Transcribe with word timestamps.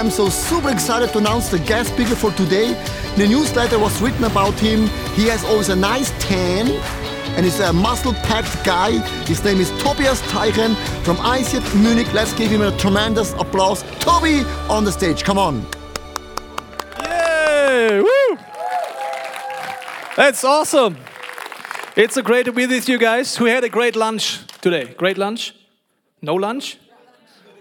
I'm 0.00 0.10
so 0.10 0.30
super 0.30 0.70
excited 0.70 1.10
to 1.10 1.18
announce 1.18 1.50
the 1.50 1.58
guest 1.58 1.92
speaker 1.92 2.16
for 2.16 2.30
today. 2.32 2.72
The 3.18 3.28
newsletter 3.28 3.78
was 3.78 4.00
written 4.00 4.24
about 4.24 4.58
him. 4.58 4.86
He 5.14 5.26
has 5.26 5.44
always 5.44 5.68
a 5.68 5.76
nice 5.76 6.10
tan 6.18 6.68
and 7.36 7.44
he's 7.44 7.60
a 7.60 7.70
muscle-packed 7.70 8.64
guy. 8.64 8.92
His 9.26 9.44
name 9.44 9.58
is 9.58 9.68
Tobias 9.82 10.22
Teichen 10.32 10.74
from 11.04 11.16
ICF 11.18 11.78
Munich. 11.82 12.10
Let's 12.14 12.32
give 12.32 12.50
him 12.50 12.62
a 12.62 12.74
tremendous 12.78 13.34
applause. 13.34 13.82
Toby 13.98 14.40
on 14.70 14.84
the 14.84 14.90
stage. 14.90 15.22
Come 15.22 15.36
on. 15.36 15.66
Yay! 17.02 18.00
Woo! 18.00 18.38
That's 20.16 20.42
awesome. 20.44 20.96
It's 21.94 22.16
a 22.16 22.22
great 22.22 22.46
to 22.46 22.52
be 22.52 22.66
with 22.66 22.88
you 22.88 22.96
guys. 22.96 23.38
We 23.38 23.50
had 23.50 23.64
a 23.64 23.68
great 23.68 23.96
lunch 23.96 24.46
today? 24.62 24.94
Great 24.96 25.18
lunch? 25.18 25.54
No 26.22 26.36
lunch? 26.36 26.78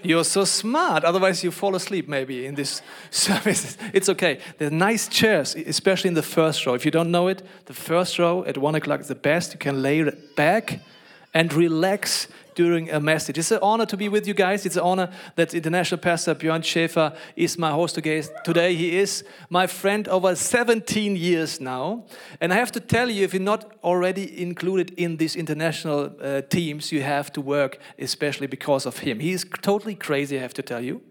You're 0.01 0.23
so 0.23 0.45
smart. 0.45 1.03
Otherwise, 1.03 1.43
you 1.43 1.51
fall 1.51 1.75
asleep 1.75 2.07
maybe 2.07 2.45
in 2.45 2.55
this 2.55 2.81
service. 3.11 3.77
It's 3.93 4.09
okay. 4.09 4.39
There 4.57 4.67
are 4.67 4.71
nice 4.71 5.07
chairs, 5.07 5.55
especially 5.55 6.09
in 6.09 6.13
the 6.13 6.23
first 6.23 6.65
row. 6.65 6.73
If 6.73 6.85
you 6.85 6.91
don't 6.91 7.11
know 7.11 7.27
it, 7.27 7.41
the 7.65 7.73
first 7.73 8.17
row 8.17 8.43
at 8.45 8.57
one 8.57 8.75
o'clock 8.75 9.01
is 9.01 9.07
the 9.07 9.15
best. 9.15 9.53
You 9.53 9.59
can 9.59 9.81
lay 9.81 10.09
back 10.35 10.79
and 11.33 11.53
relax 11.53 12.27
during 12.59 12.91
a 12.91 12.99
message. 12.99 13.37
It's 13.37 13.51
an 13.51 13.59
honor 13.61 13.85
to 13.85 13.95
be 13.95 14.09
with 14.09 14.27
you 14.27 14.33
guys. 14.33 14.65
It's 14.65 14.75
an 14.75 14.83
honor 14.83 15.09
that 15.35 15.53
International 15.53 15.97
Pastor 15.97 16.35
Björn 16.35 16.61
Schäfer 16.61 17.15
is 17.37 17.57
my 17.57 17.71
host 17.71 17.95
today. 17.95 18.75
He 18.75 18.97
is 18.97 19.23
my 19.49 19.65
friend 19.65 20.05
over 20.09 20.35
17 20.35 21.15
years 21.15 21.61
now. 21.61 22.03
And 22.41 22.51
I 22.51 22.57
have 22.57 22.73
to 22.73 22.81
tell 22.81 23.09
you, 23.09 23.23
if 23.23 23.33
you're 23.33 23.51
not 23.53 23.63
already 23.81 24.41
included 24.41 24.91
in 24.97 25.15
these 25.15 25.37
international 25.37 26.11
uh, 26.21 26.41
teams, 26.49 26.91
you 26.91 27.01
have 27.01 27.31
to 27.31 27.39
work, 27.39 27.79
especially 27.97 28.47
because 28.47 28.85
of 28.85 28.99
him. 28.99 29.21
He's 29.21 29.45
totally 29.61 29.95
crazy, 29.95 30.37
I 30.37 30.41
have 30.41 30.55
to 30.55 30.61
tell 30.61 30.83
you. 30.83 31.01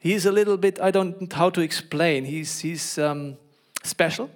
He's 0.00 0.24
a 0.24 0.32
little 0.32 0.56
bit, 0.56 0.80
I 0.80 0.90
don't 0.90 1.20
know 1.20 1.36
how 1.36 1.50
to 1.50 1.60
explain. 1.60 2.24
He's, 2.24 2.60
he's 2.60 2.96
um, 2.98 3.36
special. 3.84 4.30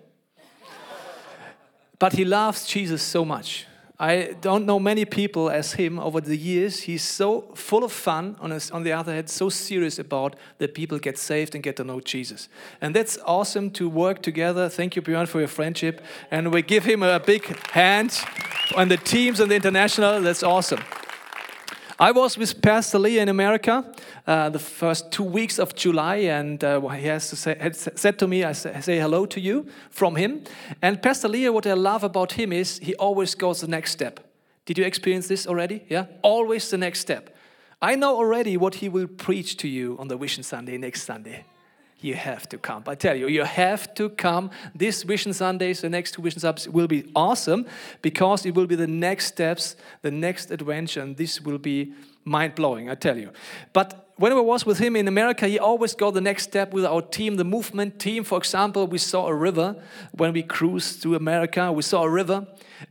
but 1.98 2.12
he 2.12 2.26
loves 2.26 2.66
Jesus 2.66 3.02
so 3.02 3.24
much 3.24 3.66
I 3.98 4.34
don't 4.40 4.66
know 4.66 4.80
many 4.80 5.04
people 5.04 5.48
as 5.48 5.74
him 5.74 5.98
over 5.98 6.20
the 6.20 6.36
years. 6.36 6.80
He's 6.80 7.02
so 7.02 7.42
full 7.54 7.84
of 7.84 7.92
fun, 7.92 8.36
on, 8.40 8.50
his, 8.50 8.70
on 8.70 8.82
the 8.82 8.92
other 8.92 9.14
hand, 9.14 9.30
so 9.30 9.48
serious 9.48 9.98
about 9.98 10.34
that 10.58 10.74
people 10.74 10.98
get 10.98 11.18
saved 11.18 11.54
and 11.54 11.62
get 11.62 11.76
to 11.76 11.84
know 11.84 12.00
Jesus. 12.00 12.48
And 12.80 12.96
that's 12.96 13.18
awesome 13.24 13.70
to 13.72 13.88
work 13.88 14.22
together. 14.22 14.68
Thank 14.68 14.96
you, 14.96 15.02
Björn, 15.02 15.28
for 15.28 15.38
your 15.38 15.48
friendship. 15.48 16.02
And 16.30 16.52
we 16.52 16.62
give 16.62 16.84
him 16.84 17.02
a 17.02 17.20
big 17.20 17.44
hand 17.70 18.18
on 18.76 18.88
the 18.88 18.96
teams 18.96 19.38
and 19.40 19.50
the 19.50 19.56
international. 19.56 20.20
That's 20.20 20.42
awesome. 20.42 20.80
I 22.02 22.10
was 22.10 22.36
with 22.36 22.60
Pastor 22.60 22.98
Lee 22.98 23.20
in 23.20 23.28
America 23.28 23.84
uh, 24.26 24.48
the 24.50 24.58
first 24.58 25.12
two 25.12 25.22
weeks 25.22 25.60
of 25.60 25.76
July, 25.76 26.16
and 26.16 26.64
uh, 26.64 26.80
he 26.88 27.06
has 27.06 27.30
to 27.30 27.36
say, 27.36 27.56
had 27.60 27.76
said 27.76 28.18
to 28.18 28.26
me, 28.26 28.42
I 28.42 28.54
say, 28.54 28.80
say, 28.80 28.98
hello 28.98 29.24
to 29.26 29.40
you 29.40 29.68
from 29.88 30.16
him. 30.16 30.42
And 30.82 31.00
Pastor 31.00 31.28
Lee, 31.28 31.48
what 31.48 31.64
I 31.64 31.74
love 31.74 32.02
about 32.02 32.32
him 32.32 32.52
is 32.52 32.78
he 32.78 32.96
always 32.96 33.36
goes 33.36 33.60
the 33.60 33.68
next 33.68 33.92
step. 33.92 34.18
Did 34.64 34.78
you 34.78 34.84
experience 34.84 35.28
this 35.28 35.46
already? 35.46 35.84
Yeah? 35.88 36.06
Always 36.22 36.68
the 36.70 36.76
next 36.76 36.98
step. 36.98 37.36
I 37.80 37.94
know 37.94 38.16
already 38.16 38.56
what 38.56 38.74
he 38.74 38.88
will 38.88 39.06
preach 39.06 39.56
to 39.58 39.68
you 39.68 39.96
on 40.00 40.08
the 40.08 40.16
Vision 40.16 40.42
Sunday 40.42 40.78
next 40.78 41.04
Sunday 41.04 41.44
you 42.04 42.14
have 42.14 42.48
to 42.50 42.58
come. 42.58 42.84
I 42.86 42.94
tell 42.94 43.16
you, 43.16 43.28
you 43.28 43.44
have 43.44 43.94
to 43.94 44.08
come. 44.10 44.50
This 44.74 45.02
Vision 45.02 45.32
Sundays, 45.32 45.80
the 45.80 45.88
next 45.88 46.12
two 46.12 46.22
Vision 46.22 46.40
Sundays 46.40 46.68
will 46.68 46.88
be 46.88 47.10
awesome 47.14 47.66
because 48.02 48.46
it 48.46 48.54
will 48.54 48.66
be 48.66 48.76
the 48.76 48.86
next 48.86 49.26
steps, 49.26 49.76
the 50.02 50.10
next 50.10 50.50
adventure, 50.50 51.00
and 51.00 51.16
this 51.16 51.40
will 51.40 51.58
be 51.58 51.92
mind 52.24 52.54
blowing, 52.54 52.88
I 52.90 52.94
tell 52.94 53.18
you. 53.18 53.30
But 53.72 54.12
when 54.16 54.32
I 54.32 54.40
was 54.40 54.64
with 54.64 54.78
him 54.78 54.94
in 54.94 55.08
America, 55.08 55.48
he 55.48 55.58
always 55.58 55.94
got 55.94 56.14
the 56.14 56.20
next 56.20 56.44
step 56.44 56.72
with 56.72 56.84
our 56.84 57.02
team, 57.02 57.36
the 57.36 57.44
movement 57.44 57.98
team. 57.98 58.24
For 58.24 58.38
example, 58.38 58.86
we 58.86 58.98
saw 58.98 59.26
a 59.26 59.34
river 59.34 59.74
when 60.12 60.32
we 60.32 60.42
cruised 60.42 61.00
through 61.00 61.16
America. 61.16 61.72
We 61.72 61.82
saw 61.82 62.04
a 62.04 62.08
river, 62.08 62.46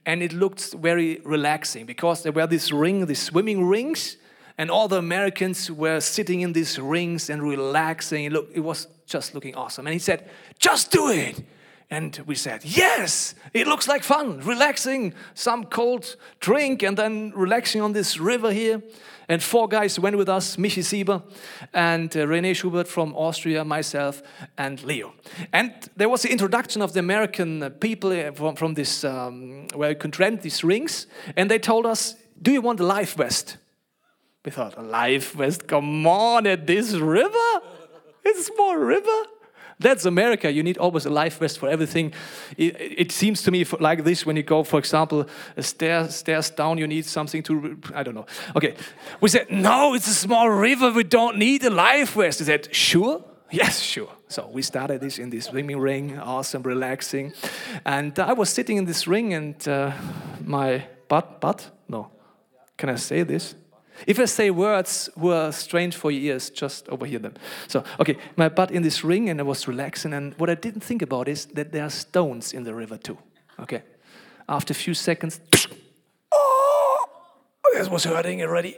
and 0.06 0.22
it 0.22 0.34
looked 0.34 0.74
very 0.74 1.22
relaxing 1.24 1.86
because 1.86 2.24
there 2.24 2.32
were 2.32 2.48
this 2.48 2.72
ring, 2.72 3.06
these 3.06 3.22
swimming 3.22 3.66
rings, 3.66 4.18
and 4.62 4.70
all 4.70 4.88
the 4.88 5.00
Americans 5.00 5.72
were 5.72 6.00
sitting 6.00 6.42
in 6.42 6.54
these 6.54 6.78
rings 6.78 7.32
and 7.32 7.42
relaxing. 7.42 8.26
It, 8.26 8.32
looked, 8.32 8.56
it 8.56 8.60
was 8.60 8.88
just 9.08 9.34
looking 9.34 9.56
awesome. 9.56 9.88
And 9.88 9.94
he 9.94 9.98
said, 9.98 10.30
Just 10.60 10.92
do 10.92 11.10
it. 11.10 11.44
And 11.90 12.22
we 12.28 12.36
said, 12.36 12.64
Yes, 12.64 13.34
it 13.56 13.66
looks 13.66 13.88
like 13.88 14.04
fun, 14.04 14.40
relaxing, 14.42 15.16
some 15.34 15.64
cold 15.64 16.16
drink, 16.40 16.84
and 16.84 16.96
then 16.96 17.34
relaxing 17.36 17.82
on 17.82 17.94
this 17.94 18.20
river 18.20 18.52
here. 18.52 18.84
And 19.28 19.42
four 19.42 19.68
guys 19.68 19.98
went 19.98 20.16
with 20.16 20.30
us 20.30 20.58
Michi 20.58 20.84
Sieber 20.84 21.24
and 21.74 22.16
uh, 22.16 22.28
Rene 22.28 22.54
Schubert 22.54 22.88
from 22.88 23.16
Austria, 23.16 23.66
myself, 23.66 24.22
and 24.60 24.84
Leo. 24.84 25.14
And 25.52 25.74
there 25.96 26.08
was 26.08 26.22
the 26.22 26.32
introduction 26.32 26.84
of 26.84 26.94
the 26.94 27.00
American 27.00 27.64
uh, 27.64 27.70
people 27.70 28.12
uh, 28.12 28.32
from, 28.32 28.56
from 28.56 28.76
this, 28.76 29.04
um, 29.04 29.66
where 29.74 29.90
you 29.90 29.96
could 29.96 30.20
rent 30.20 30.44
these 30.44 30.64
rings. 30.64 31.08
And 31.36 31.50
they 31.50 31.58
told 31.58 31.88
us, 31.88 32.14
Do 32.40 32.52
you 32.52 32.62
want 32.62 32.80
a 32.80 32.86
life 32.86 33.16
vest? 33.16 33.58
We 34.44 34.52
thought, 34.52 34.78
a 34.78 34.82
life 34.82 35.34
vest? 35.34 35.68
Come 35.68 36.08
on, 36.08 36.48
at 36.48 36.66
this 36.66 36.94
river? 36.94 37.62
It's 38.24 38.40
a 38.40 38.44
small 38.44 38.76
river. 38.76 39.26
That's 39.80 40.06
America. 40.06 40.52
You 40.52 40.64
need 40.64 40.78
always 40.78 41.06
a 41.06 41.10
life 41.10 41.40
vest 41.40 41.58
for 41.58 41.68
everything. 41.68 42.14
It, 42.56 42.76
it 42.80 43.12
seems 43.12 43.42
to 43.44 43.52
me 43.52 43.66
like 43.80 44.04
this 44.04 44.26
when 44.26 44.36
you 44.36 44.44
go, 44.44 44.64
for 44.64 44.78
example, 44.78 45.28
stairs, 45.60 46.16
stairs 46.16 46.52
down, 46.52 46.78
you 46.78 46.88
need 46.88 47.06
something 47.06 47.42
to, 47.44 47.80
I 47.96 48.04
don't 48.04 48.14
know. 48.14 48.28
Okay. 48.56 48.76
We 49.20 49.30
said, 49.30 49.50
no, 49.50 49.96
it's 49.96 50.08
a 50.08 50.14
small 50.14 50.50
river. 50.50 50.92
We 50.92 51.04
don't 51.04 51.38
need 51.38 51.64
a 51.64 51.72
life 51.72 52.14
vest. 52.14 52.40
He 52.40 52.46
said, 52.46 52.74
sure? 52.74 53.24
Yes, 53.52 53.80
sure. 53.80 54.12
So 54.28 54.50
we 54.54 54.62
started 54.62 55.02
this 55.02 55.18
in 55.20 55.30
this 55.30 55.46
swimming 55.46 55.80
ring, 55.80 56.18
awesome, 56.20 56.64
relaxing. 56.64 57.34
And 57.86 58.18
I 58.20 58.34
was 58.34 58.50
sitting 58.50 58.78
in 58.78 58.86
this 58.86 59.08
ring 59.08 59.34
and 59.34 59.68
uh, 59.68 59.92
my 60.44 60.86
butt, 61.08 61.42
butt? 61.42 61.70
No. 61.88 62.12
Can 62.78 62.90
I 62.90 62.96
say 62.96 63.24
this? 63.24 63.56
If 64.08 64.20
I 64.20 64.26
say 64.26 64.50
words 64.50 65.10
who 65.20 65.32
are 65.32 65.52
strange 65.52 65.96
for 65.96 66.12
your 66.12 66.34
ears, 66.34 66.50
just 66.50 66.90
overhear 66.90 67.20
them. 67.20 67.34
So, 67.68 67.84
okay, 68.00 68.18
my 68.36 68.50
butt 68.50 68.72
in 68.72 68.84
this 68.84 69.04
ring 69.04 69.30
and 69.30 69.40
I 69.40 69.44
was 69.44 69.68
relaxing. 69.68 70.14
And 70.14 70.34
what 70.38 70.50
I 70.50 70.56
didn't 70.56 70.82
think 70.82 71.02
about 71.02 71.28
is 71.28 71.46
that 71.54 71.72
there 71.72 71.84
are 71.84 71.90
stones 71.90 72.54
in 72.54 72.64
the 72.64 72.74
river 72.74 72.98
too. 72.98 73.18
Okay. 73.60 73.84
After 74.50 74.72
a 74.72 74.76
few 74.76 74.94
seconds, 74.94 75.40
oh, 76.32 77.06
this 77.74 77.90
was 77.90 78.04
hurting 78.04 78.42
already. 78.42 78.78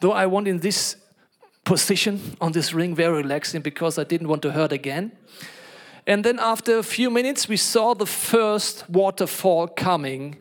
Though 0.00 0.12
I 0.12 0.26
want 0.26 0.48
in 0.48 0.58
this 0.58 0.96
position 1.64 2.36
on 2.40 2.52
this 2.52 2.72
ring, 2.72 2.94
very 2.94 3.22
relaxing 3.22 3.62
because 3.62 3.98
I 3.98 4.04
didn't 4.04 4.28
want 4.28 4.42
to 4.42 4.52
hurt 4.52 4.72
again. 4.72 5.12
And 6.06 6.24
then 6.24 6.38
after 6.38 6.78
a 6.78 6.82
few 6.82 7.10
minutes, 7.10 7.48
we 7.48 7.58
saw 7.58 7.94
the 7.94 8.06
first 8.06 8.88
waterfall 8.88 9.68
coming 9.68 10.36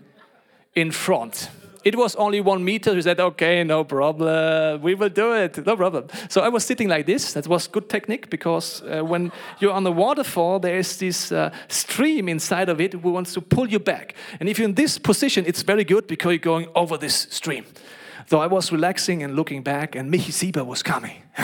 in 0.75 0.91
front. 0.91 1.49
It 1.87 1.95
was 1.95 2.17
only 2.17 2.41
one 2.41 2.65
meter. 2.65 2.93
We 2.93 3.01
said, 3.01 3.21
okay, 3.21 3.63
no 3.63 3.85
problem. 3.85 4.81
We 4.81 4.93
will 4.93 5.07
do 5.07 5.31
it. 5.31 5.65
No 5.65 5.77
problem. 5.77 6.07
So 6.27 6.41
I 6.41 6.49
was 6.49 6.65
sitting 6.65 6.89
like 6.89 7.05
this. 7.05 7.31
That 7.31 7.47
was 7.47 7.65
good 7.65 7.87
technique 7.87 8.29
because 8.29 8.83
uh, 8.83 9.05
when 9.05 9.31
you're 9.61 9.71
on 9.71 9.85
the 9.85 9.93
waterfall, 9.93 10.59
there 10.59 10.77
is 10.77 10.97
this 10.97 11.31
uh, 11.31 11.49
stream 11.69 12.27
inside 12.27 12.67
of 12.67 12.81
it 12.81 12.93
who 12.93 13.11
wants 13.11 13.33
to 13.35 13.41
pull 13.41 13.69
you 13.69 13.79
back. 13.79 14.15
And 14.41 14.49
if 14.49 14.59
you're 14.59 14.67
in 14.67 14.75
this 14.75 14.97
position, 14.97 15.45
it's 15.47 15.61
very 15.61 15.85
good 15.85 16.07
because 16.07 16.31
you're 16.31 16.53
going 16.53 16.67
over 16.75 16.97
this 16.97 17.27
stream. 17.29 17.63
So 18.25 18.39
I 18.41 18.47
was 18.47 18.69
relaxing 18.69 19.23
and 19.23 19.37
looking 19.37 19.63
back, 19.63 19.95
and 19.95 20.11
Michi 20.11 20.33
Sieber 20.33 20.65
was 20.65 20.83
coming. 20.83 21.23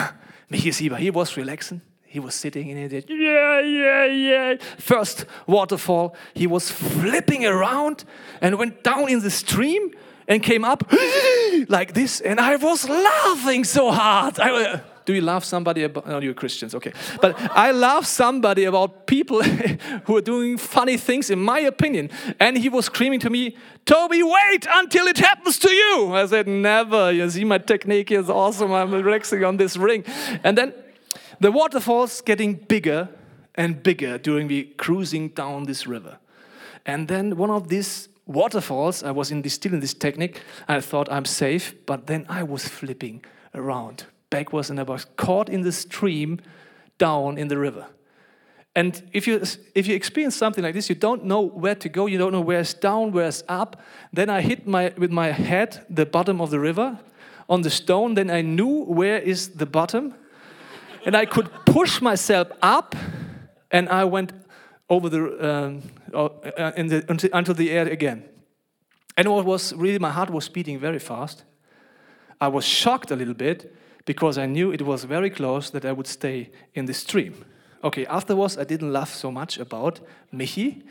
Michi 0.51 0.73
Sieber, 0.73 0.97
he 0.97 1.09
was 1.09 1.37
relaxing. 1.37 1.79
He 2.03 2.19
was 2.19 2.35
sitting 2.35 2.67
in 2.67 2.77
it. 2.77 3.09
Yeah, 3.09 3.61
yeah, 3.61 4.05
yeah. 4.05 4.55
First 4.77 5.25
waterfall, 5.47 6.17
he 6.33 6.47
was 6.47 6.69
flipping 6.69 7.45
around 7.45 8.03
and 8.41 8.57
went 8.57 8.83
down 8.83 9.09
in 9.09 9.21
the 9.21 9.31
stream 9.31 9.93
and 10.27 10.41
came 10.41 10.63
up 10.63 10.91
like 11.67 11.93
this, 11.93 12.21
and 12.21 12.39
I 12.39 12.55
was 12.55 12.87
laughing 12.87 13.63
so 13.63 13.91
hard. 13.91 14.39
I, 14.39 14.81
do 15.05 15.13
you 15.13 15.21
love 15.21 15.43
somebody 15.43 15.83
about, 15.83 16.07
no, 16.07 16.19
you're 16.19 16.33
Christians, 16.33 16.73
okay. 16.75 16.93
But 17.21 17.35
I 17.51 17.71
love 17.71 18.07
somebody 18.07 18.63
about 18.63 19.05
people 19.05 19.43
who 20.05 20.17
are 20.17 20.21
doing 20.21 20.57
funny 20.57 20.97
things, 20.97 21.29
in 21.29 21.39
my 21.39 21.59
opinion. 21.59 22.09
And 22.39 22.57
he 22.57 22.69
was 22.69 22.85
screaming 22.85 23.19
to 23.21 23.29
me, 23.29 23.57
Toby, 23.85 24.23
wait 24.23 24.65
until 24.69 25.07
it 25.07 25.17
happens 25.17 25.59
to 25.59 25.71
you. 25.71 26.13
I 26.13 26.25
said, 26.25 26.47
never. 26.47 27.11
You 27.11 27.29
see, 27.29 27.43
my 27.43 27.57
technique 27.57 28.11
is 28.11 28.29
awesome. 28.29 28.71
I'm 28.71 28.91
relaxing 28.91 29.43
on 29.43 29.57
this 29.57 29.75
ring. 29.75 30.05
And 30.43 30.57
then 30.57 30.73
the 31.39 31.51
waterfall's 31.51 32.21
getting 32.21 32.53
bigger 32.53 33.09
and 33.55 33.83
bigger 33.83 34.17
during 34.17 34.47
the 34.47 34.63
cruising 34.77 35.29
down 35.29 35.65
this 35.65 35.85
river. 35.85 36.17
And 36.85 37.07
then 37.07 37.35
one 37.35 37.49
of 37.49 37.67
these 37.67 38.07
waterfalls. 38.25 39.03
I 39.03 39.11
was 39.11 39.31
in 39.31 39.41
this, 39.41 39.53
still 39.53 39.73
in 39.73 39.79
this 39.79 39.93
technique. 39.93 40.41
I 40.67 40.79
thought 40.81 41.11
I'm 41.11 41.25
safe, 41.25 41.75
but 41.85 42.07
then 42.07 42.25
I 42.29 42.43
was 42.43 42.67
flipping 42.67 43.23
around 43.53 44.05
backwards 44.29 44.69
and 44.69 44.79
I 44.79 44.83
was 44.83 45.05
caught 45.15 45.49
in 45.49 45.61
the 45.61 45.71
stream 45.71 46.39
down 46.97 47.37
in 47.37 47.47
the 47.47 47.57
river. 47.57 47.87
And 48.75 49.03
if 49.13 49.27
you, 49.27 49.43
if 49.75 49.85
you 49.87 49.95
experience 49.95 50.35
something 50.35 50.63
like 50.63 50.73
this, 50.73 50.89
you 50.89 50.95
don't 50.95 51.25
know 51.25 51.41
where 51.41 51.75
to 51.75 51.89
go, 51.89 52.07
you 52.07 52.17
don't 52.17 52.31
know 52.31 52.41
where's 52.41 52.73
down, 52.73 53.11
where's 53.11 53.43
up. 53.47 53.79
Then 54.11 54.29
I 54.29 54.41
hit 54.41 54.65
my, 54.65 54.91
with 54.97 55.11
my 55.11 55.31
head 55.31 55.85
the 55.89 56.05
bottom 56.05 56.41
of 56.41 56.49
the 56.49 56.59
river 56.59 56.99
on 57.47 57.61
the 57.61 57.69
stone. 57.69 58.15
Then 58.15 58.31
I 58.31 58.41
knew 58.41 58.83
where 58.85 59.19
is 59.19 59.49
the 59.49 59.67
bottom. 59.67 60.15
and 61.05 61.15
I 61.15 61.25
could 61.25 61.49
push 61.65 62.01
myself 62.01 62.47
up, 62.61 62.95
and 63.71 63.89
I 63.89 64.05
went 64.05 64.31
over 64.89 65.09
the, 65.09 65.47
um, 65.47 65.81
Uh, 66.13 66.29
the 66.75 67.05
until, 67.33 67.55
the 67.55 67.71
air 67.71 67.87
again. 67.87 68.23
And 69.17 69.27
what 69.27 69.45
was 69.45 69.73
really, 69.73 69.99
my 69.99 70.11
heart 70.11 70.29
was 70.29 70.49
beating 70.49 70.79
very 70.79 70.99
fast. 70.99 71.43
I 72.41 72.47
was 72.47 72.65
shocked 72.65 73.11
a 73.11 73.15
little 73.15 73.33
bit 73.33 73.73
because 74.05 74.37
I 74.37 74.45
knew 74.45 74.71
it 74.71 74.81
was 74.81 75.05
very 75.05 75.29
close 75.29 75.69
that 75.69 75.85
I 75.85 75.91
would 75.91 76.07
stay 76.07 76.51
in 76.73 76.85
the 76.85 76.93
stream. 76.93 77.45
Okay, 77.83 78.05
afterwards, 78.05 78.57
I 78.57 78.63
didn't 78.63 78.91
laugh 78.91 79.13
so 79.13 79.31
much 79.31 79.57
about 79.57 79.99
Michi. 80.33 80.83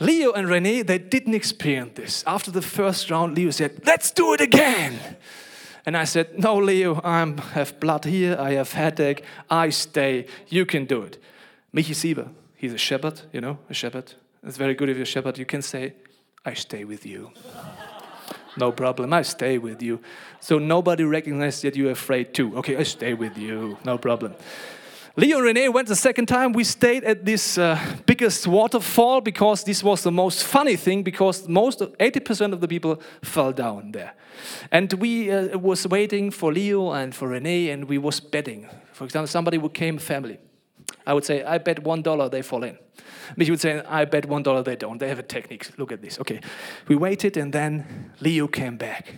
Leo 0.00 0.32
and 0.32 0.48
Rene, 0.48 0.82
they 0.82 0.98
didn't 0.98 1.34
experience 1.34 1.92
this. 1.94 2.24
After 2.26 2.50
the 2.50 2.62
first 2.62 3.10
round, 3.10 3.36
Leo 3.36 3.50
said, 3.50 3.80
Let's 3.86 4.10
do 4.10 4.34
it 4.34 4.40
again. 4.40 4.98
And 5.86 5.96
I 5.96 6.04
said, 6.04 6.38
No, 6.38 6.56
Leo, 6.56 7.00
I 7.02 7.20
have 7.52 7.80
blood 7.80 8.04
here, 8.04 8.36
I 8.38 8.52
have 8.52 8.72
headache, 8.72 9.22
I 9.48 9.70
stay, 9.70 10.26
you 10.48 10.66
can 10.66 10.84
do 10.84 11.02
it. 11.02 11.18
Michi 11.74 11.94
Sieber, 11.94 12.28
he's 12.56 12.74
a 12.74 12.78
shepherd, 12.78 13.20
you 13.32 13.40
know, 13.40 13.58
a 13.70 13.74
shepherd. 13.74 14.12
It's 14.46 14.56
very 14.56 14.74
good 14.74 14.88
if 14.88 14.96
you're 14.96 15.06
shepherd. 15.06 15.38
You 15.38 15.44
can 15.44 15.60
say, 15.60 15.94
I 16.44 16.54
stay 16.54 16.84
with 16.84 17.04
you. 17.04 17.32
no 18.56 18.70
problem, 18.70 19.12
I 19.12 19.22
stay 19.22 19.58
with 19.58 19.82
you. 19.82 20.00
So 20.38 20.58
nobody 20.60 21.02
recognizes 21.02 21.62
that 21.62 21.74
you're 21.74 21.90
afraid 21.90 22.32
too. 22.32 22.56
Okay, 22.58 22.76
I 22.76 22.84
stay 22.84 23.14
with 23.14 23.36
you, 23.36 23.76
no 23.84 23.98
problem. 23.98 24.36
Leo 25.16 25.38
and 25.38 25.46
Rene 25.46 25.68
went 25.70 25.88
the 25.88 25.96
second 25.96 26.26
time. 26.26 26.52
We 26.52 26.62
stayed 26.62 27.02
at 27.02 27.24
this 27.24 27.58
uh, 27.58 27.80
biggest 28.04 28.46
waterfall 28.46 29.22
because 29.22 29.64
this 29.64 29.82
was 29.82 30.02
the 30.02 30.12
most 30.12 30.44
funny 30.44 30.76
thing 30.76 31.02
because 31.02 31.48
most 31.48 31.80
80% 31.80 32.52
of 32.52 32.60
the 32.60 32.68
people 32.68 33.00
fell 33.22 33.50
down 33.50 33.92
there. 33.92 34.14
And 34.70 34.92
we 34.92 35.32
uh, 35.32 35.58
was 35.58 35.88
waiting 35.88 36.30
for 36.30 36.52
Leo 36.52 36.92
and 36.92 37.14
for 37.14 37.28
Rene 37.28 37.70
and 37.70 37.88
we 37.88 37.96
was 37.96 38.20
betting. 38.20 38.68
For 38.92 39.04
example, 39.04 39.26
somebody 39.26 39.58
who 39.58 39.70
came 39.70 39.96
family. 39.98 40.38
I 41.06 41.14
would 41.14 41.24
say, 41.24 41.44
I 41.44 41.58
bet 41.58 41.84
one 41.84 42.02
dollar 42.02 42.28
they 42.28 42.42
fall 42.42 42.64
in. 42.64 42.76
Michi 43.36 43.50
would 43.50 43.60
say, 43.60 43.80
I 43.86 44.04
bet 44.04 44.26
one 44.26 44.42
dollar 44.42 44.62
they 44.62 44.76
don't. 44.76 44.98
They 44.98 45.08
have 45.08 45.20
a 45.20 45.22
technique. 45.22 45.70
Look 45.78 45.92
at 45.92 46.02
this. 46.02 46.18
Okay. 46.18 46.40
We 46.88 46.96
waited 46.96 47.36
and 47.36 47.52
then 47.52 48.12
Leo 48.20 48.48
came 48.48 48.76
back. 48.76 49.14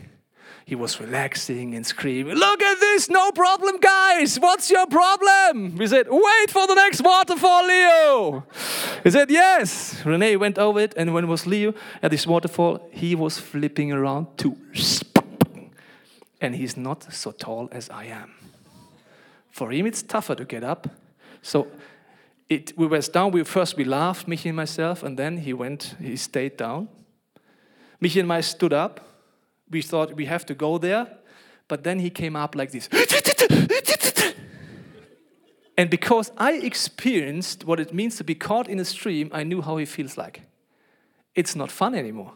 He 0.68 0.74
was 0.74 1.00
relaxing 1.00 1.74
and 1.74 1.86
screaming, 1.86 2.34
Look 2.34 2.62
at 2.62 2.78
this, 2.78 3.08
no 3.08 3.32
problem, 3.32 3.78
guys. 3.80 4.38
What's 4.38 4.70
your 4.70 4.86
problem? 4.86 5.76
We 5.76 5.86
said, 5.86 6.08
Wait 6.10 6.50
for 6.50 6.66
the 6.66 6.74
next 6.74 7.00
waterfall, 7.00 7.66
Leo. 7.66 8.44
He 9.02 9.10
said, 9.10 9.30
Yes. 9.30 10.04
Rene 10.04 10.36
went 10.36 10.58
over 10.58 10.80
it, 10.80 10.92
and 10.94 11.14
when 11.14 11.24
it 11.24 11.26
was 11.28 11.46
Leo 11.46 11.72
at 12.02 12.10
this 12.10 12.26
waterfall, 12.26 12.86
he 12.92 13.14
was 13.14 13.38
flipping 13.38 13.92
around 13.92 14.26
too. 14.36 14.58
And 16.38 16.54
he's 16.54 16.76
not 16.76 17.14
so 17.14 17.32
tall 17.32 17.70
as 17.72 17.88
I 17.88 18.04
am. 18.04 18.34
For 19.50 19.72
him, 19.72 19.86
it's 19.86 20.02
tougher 20.02 20.34
to 20.34 20.44
get 20.44 20.62
up. 20.62 20.86
So 21.42 21.68
it, 22.48 22.72
we 22.76 22.86
were 22.86 23.00
down. 23.00 23.32
We 23.32 23.44
first 23.44 23.76
we 23.76 23.84
laughed, 23.84 24.26
Michi 24.26 24.46
and 24.46 24.56
myself, 24.56 25.02
and 25.02 25.18
then 25.18 25.38
he 25.38 25.52
went. 25.52 25.94
He 26.00 26.16
stayed 26.16 26.56
down. 26.56 26.88
Michi 28.02 28.20
and 28.20 28.32
I 28.32 28.40
stood 28.40 28.72
up 28.72 29.08
we 29.70 29.82
thought 29.82 30.14
we 30.14 30.24
have 30.26 30.46
to 30.46 30.54
go 30.54 30.78
there, 30.78 31.06
but 31.68 31.84
then 31.84 31.98
he 31.98 32.10
came 32.10 32.36
up 32.36 32.54
like 32.54 32.70
this. 32.70 32.88
and 35.76 35.90
because 35.90 36.32
I 36.36 36.52
experienced 36.52 37.64
what 37.64 37.80
it 37.80 37.92
means 37.92 38.16
to 38.16 38.24
be 38.24 38.34
caught 38.34 38.68
in 38.68 38.80
a 38.80 38.84
stream, 38.84 39.30
I 39.32 39.42
knew 39.44 39.62
how 39.62 39.76
he 39.76 39.84
feels 39.84 40.16
like. 40.16 40.42
It's 41.34 41.54
not 41.54 41.70
fun 41.70 41.94
anymore. 41.94 42.32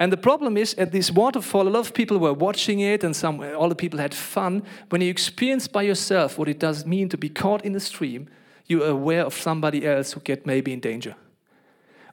And 0.00 0.10
the 0.10 0.16
problem 0.16 0.56
is, 0.56 0.74
at 0.74 0.90
this 0.90 1.10
waterfall, 1.10 1.68
a 1.68 1.70
lot 1.70 1.80
of 1.80 1.94
people 1.94 2.18
were 2.18 2.32
watching 2.32 2.80
it, 2.80 3.04
and 3.04 3.14
some, 3.14 3.40
all 3.54 3.68
the 3.68 3.74
people 3.74 4.00
had 4.00 4.14
fun. 4.14 4.62
When 4.88 5.02
you 5.02 5.10
experience 5.10 5.68
by 5.68 5.82
yourself 5.82 6.38
what 6.38 6.48
it 6.48 6.58
does 6.58 6.86
mean 6.86 7.08
to 7.10 7.18
be 7.18 7.28
caught 7.28 7.64
in 7.64 7.76
a 7.76 7.80
stream, 7.80 8.26
you're 8.66 8.88
aware 8.88 9.24
of 9.24 9.34
somebody 9.34 9.86
else 9.86 10.12
who 10.12 10.20
get 10.20 10.46
maybe 10.46 10.72
in 10.72 10.80
danger. 10.80 11.14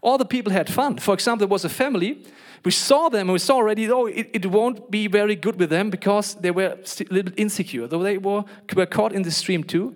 All 0.02 0.18
the 0.18 0.26
people 0.26 0.52
had 0.52 0.70
fun. 0.70 0.98
For 0.98 1.14
example, 1.14 1.48
there 1.48 1.52
was 1.52 1.66
a 1.66 1.70
family 1.70 2.24
we 2.66 2.72
saw 2.72 3.08
them, 3.10 3.22
and 3.22 3.34
we 3.34 3.40
saw 3.40 3.56
already, 3.56 3.90
oh, 3.90 4.08
it, 4.08 4.30
it 4.34 4.46
won't 4.46 4.92
be 4.92 5.08
very 5.08 5.36
good 5.36 5.58
with 5.60 5.70
them 5.70 5.90
because 5.90 6.36
they 6.36 6.52
were 6.52 6.76
a 6.76 7.14
little 7.14 7.32
insecure. 7.38 7.88
Though 7.88 8.04
they 8.04 8.18
were, 8.18 8.44
were 8.76 8.86
caught 8.86 9.14
in 9.14 9.22
the 9.22 9.32
stream 9.32 9.64
too. 9.64 9.96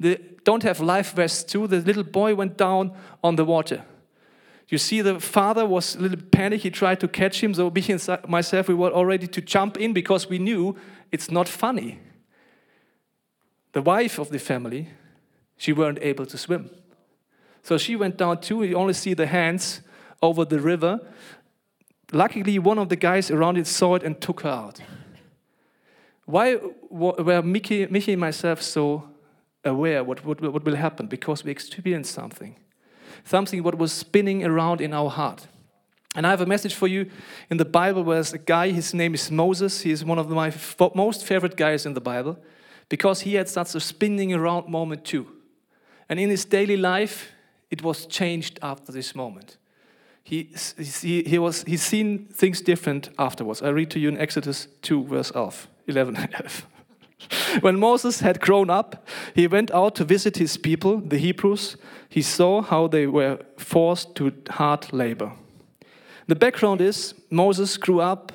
They 0.00 0.18
don't 0.42 0.62
have 0.64 0.80
life 0.80 1.12
vests 1.12 1.44
too. 1.44 1.66
The 1.68 1.80
little 1.80 2.02
boy 2.02 2.34
went 2.34 2.56
down 2.56 2.92
on 3.22 3.36
the 3.36 3.44
water. 3.44 3.84
You 4.72 4.78
see, 4.78 5.02
the 5.02 5.20
father 5.20 5.66
was 5.66 5.96
a 5.96 6.00
little 6.00 6.22
panicked. 6.30 6.62
He 6.62 6.70
tried 6.70 6.98
to 7.00 7.06
catch 7.06 7.42
him. 7.42 7.52
So, 7.52 7.68
me 7.68 7.84
and 7.90 8.08
myself, 8.26 8.68
we 8.68 8.74
were 8.74 8.88
all 8.88 9.04
ready 9.04 9.26
to 9.26 9.42
jump 9.42 9.76
in 9.76 9.92
because 9.92 10.30
we 10.30 10.38
knew 10.38 10.76
it's 11.10 11.30
not 11.30 11.46
funny. 11.46 12.00
The 13.72 13.82
wife 13.82 14.18
of 14.18 14.30
the 14.30 14.38
family, 14.38 14.88
she 15.58 15.74
weren't 15.74 15.98
able 16.00 16.24
to 16.24 16.38
swim. 16.38 16.70
So 17.62 17.76
she 17.76 17.96
went 17.96 18.16
down 18.16 18.40
too. 18.40 18.62
You 18.62 18.76
only 18.76 18.94
see 18.94 19.12
the 19.12 19.26
hands 19.26 19.82
over 20.22 20.46
the 20.46 20.58
river. 20.58 21.00
Luckily, 22.10 22.58
one 22.58 22.78
of 22.78 22.88
the 22.88 22.96
guys 22.96 23.30
around 23.30 23.58
it 23.58 23.66
saw 23.66 23.96
it 23.96 24.02
and 24.02 24.18
took 24.22 24.40
her 24.40 24.48
out. 24.48 24.80
Why 26.24 26.56
were 26.88 27.42
Michi, 27.42 27.90
Michi 27.90 28.12
and 28.12 28.20
myself 28.20 28.62
so 28.62 29.06
aware 29.66 30.02
what, 30.02 30.24
what, 30.24 30.40
what 30.40 30.64
will 30.64 30.76
happen? 30.76 31.08
Because 31.08 31.44
we 31.44 31.50
experienced 31.50 32.14
something. 32.14 32.56
Something 33.24 33.62
what 33.62 33.76
was 33.78 33.92
spinning 33.92 34.44
around 34.44 34.80
in 34.80 34.92
our 34.92 35.10
heart. 35.10 35.46
And 36.14 36.26
I 36.26 36.30
have 36.30 36.40
a 36.40 36.46
message 36.46 36.74
for 36.74 36.86
you 36.86 37.10
in 37.50 37.56
the 37.56 37.64
Bible 37.64 38.04
where 38.04 38.16
there's 38.16 38.32
a 38.32 38.38
guy, 38.38 38.70
his 38.70 38.92
name 38.92 39.14
is 39.14 39.30
Moses. 39.30 39.80
He 39.80 39.90
is 39.90 40.04
one 40.04 40.18
of 40.18 40.28
my 40.28 40.52
most 40.94 41.24
favorite 41.24 41.56
guys 41.56 41.86
in 41.86 41.94
the 41.94 42.00
Bible 42.00 42.38
because 42.88 43.22
he 43.22 43.34
had 43.34 43.48
such 43.48 43.74
a 43.74 43.80
spinning 43.80 44.34
around 44.34 44.68
moment 44.68 45.04
too. 45.04 45.26
And 46.08 46.20
in 46.20 46.28
his 46.28 46.44
daily 46.44 46.76
life, 46.76 47.32
it 47.70 47.82
was 47.82 48.04
changed 48.04 48.58
after 48.62 48.92
this 48.92 49.14
moment 49.14 49.56
he, 50.24 50.50
he, 50.78 51.22
he 51.24 51.38
was, 51.38 51.64
he's 51.64 51.82
seen 51.82 52.26
things 52.26 52.60
different 52.60 53.10
afterwards. 53.18 53.62
I 53.62 53.68
read 53.68 53.90
to 53.90 53.98
you 53.98 54.08
in 54.08 54.18
Exodus 54.18 54.68
2, 54.82 55.04
verse 55.04 55.32
11. 55.86 56.16
when 57.60 57.78
Moses 57.78 58.20
had 58.20 58.40
grown 58.40 58.70
up, 58.70 59.06
he 59.34 59.46
went 59.46 59.70
out 59.70 59.94
to 59.96 60.04
visit 60.04 60.36
his 60.36 60.56
people, 60.56 61.00
the 61.00 61.18
Hebrews. 61.18 61.76
He 62.08 62.22
saw 62.22 62.62
how 62.62 62.88
they 62.88 63.06
were 63.06 63.38
forced 63.56 64.14
to 64.16 64.32
hard 64.50 64.92
labor. 64.92 65.32
The 66.26 66.36
background 66.36 66.80
is 66.80 67.14
Moses 67.30 67.76
grew 67.76 68.00
up 68.00 68.32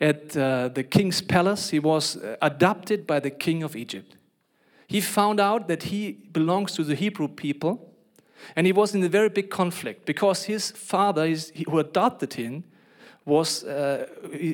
at 0.00 0.36
uh, 0.36 0.68
the 0.68 0.82
king's 0.82 1.20
palace. 1.20 1.70
He 1.70 1.78
was 1.78 2.16
uh, 2.16 2.36
adopted 2.42 3.06
by 3.06 3.20
the 3.20 3.30
king 3.30 3.62
of 3.62 3.76
Egypt. 3.76 4.16
He 4.86 5.00
found 5.00 5.40
out 5.40 5.68
that 5.68 5.84
he 5.84 6.12
belongs 6.32 6.72
to 6.72 6.84
the 6.84 6.94
Hebrew 6.94 7.28
people 7.28 7.90
and 8.56 8.66
he 8.66 8.72
was 8.72 8.94
in 8.94 9.02
a 9.04 9.08
very 9.08 9.28
big 9.28 9.50
conflict 9.50 10.06
because 10.06 10.44
his 10.44 10.70
father, 10.70 11.26
his, 11.26 11.52
who 11.68 11.78
adopted 11.78 12.34
him, 12.34 12.64
was 13.24 13.64
uh, 13.64 14.06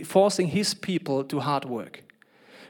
forcing 0.04 0.48
his 0.48 0.74
people 0.74 1.24
to 1.24 1.40
hard 1.40 1.64
work. 1.64 2.02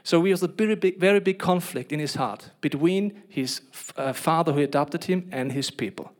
So 0.07 0.23
he 0.23 0.31
was 0.31 0.41
a 0.41 0.47
very 0.47 0.75
big, 0.75 1.01
very 1.01 1.19
big 1.19 1.37
conflict 1.37 1.91
in 1.91 1.99
his 1.99 2.15
heart 2.15 2.51
between 2.61 3.23
his 3.27 3.59
uh, 3.97 4.13
father 4.13 4.53
who 4.53 4.61
adopted 4.61 5.03
him 5.03 5.27
and 5.33 5.51
his 5.51 5.69
people. 5.69 6.13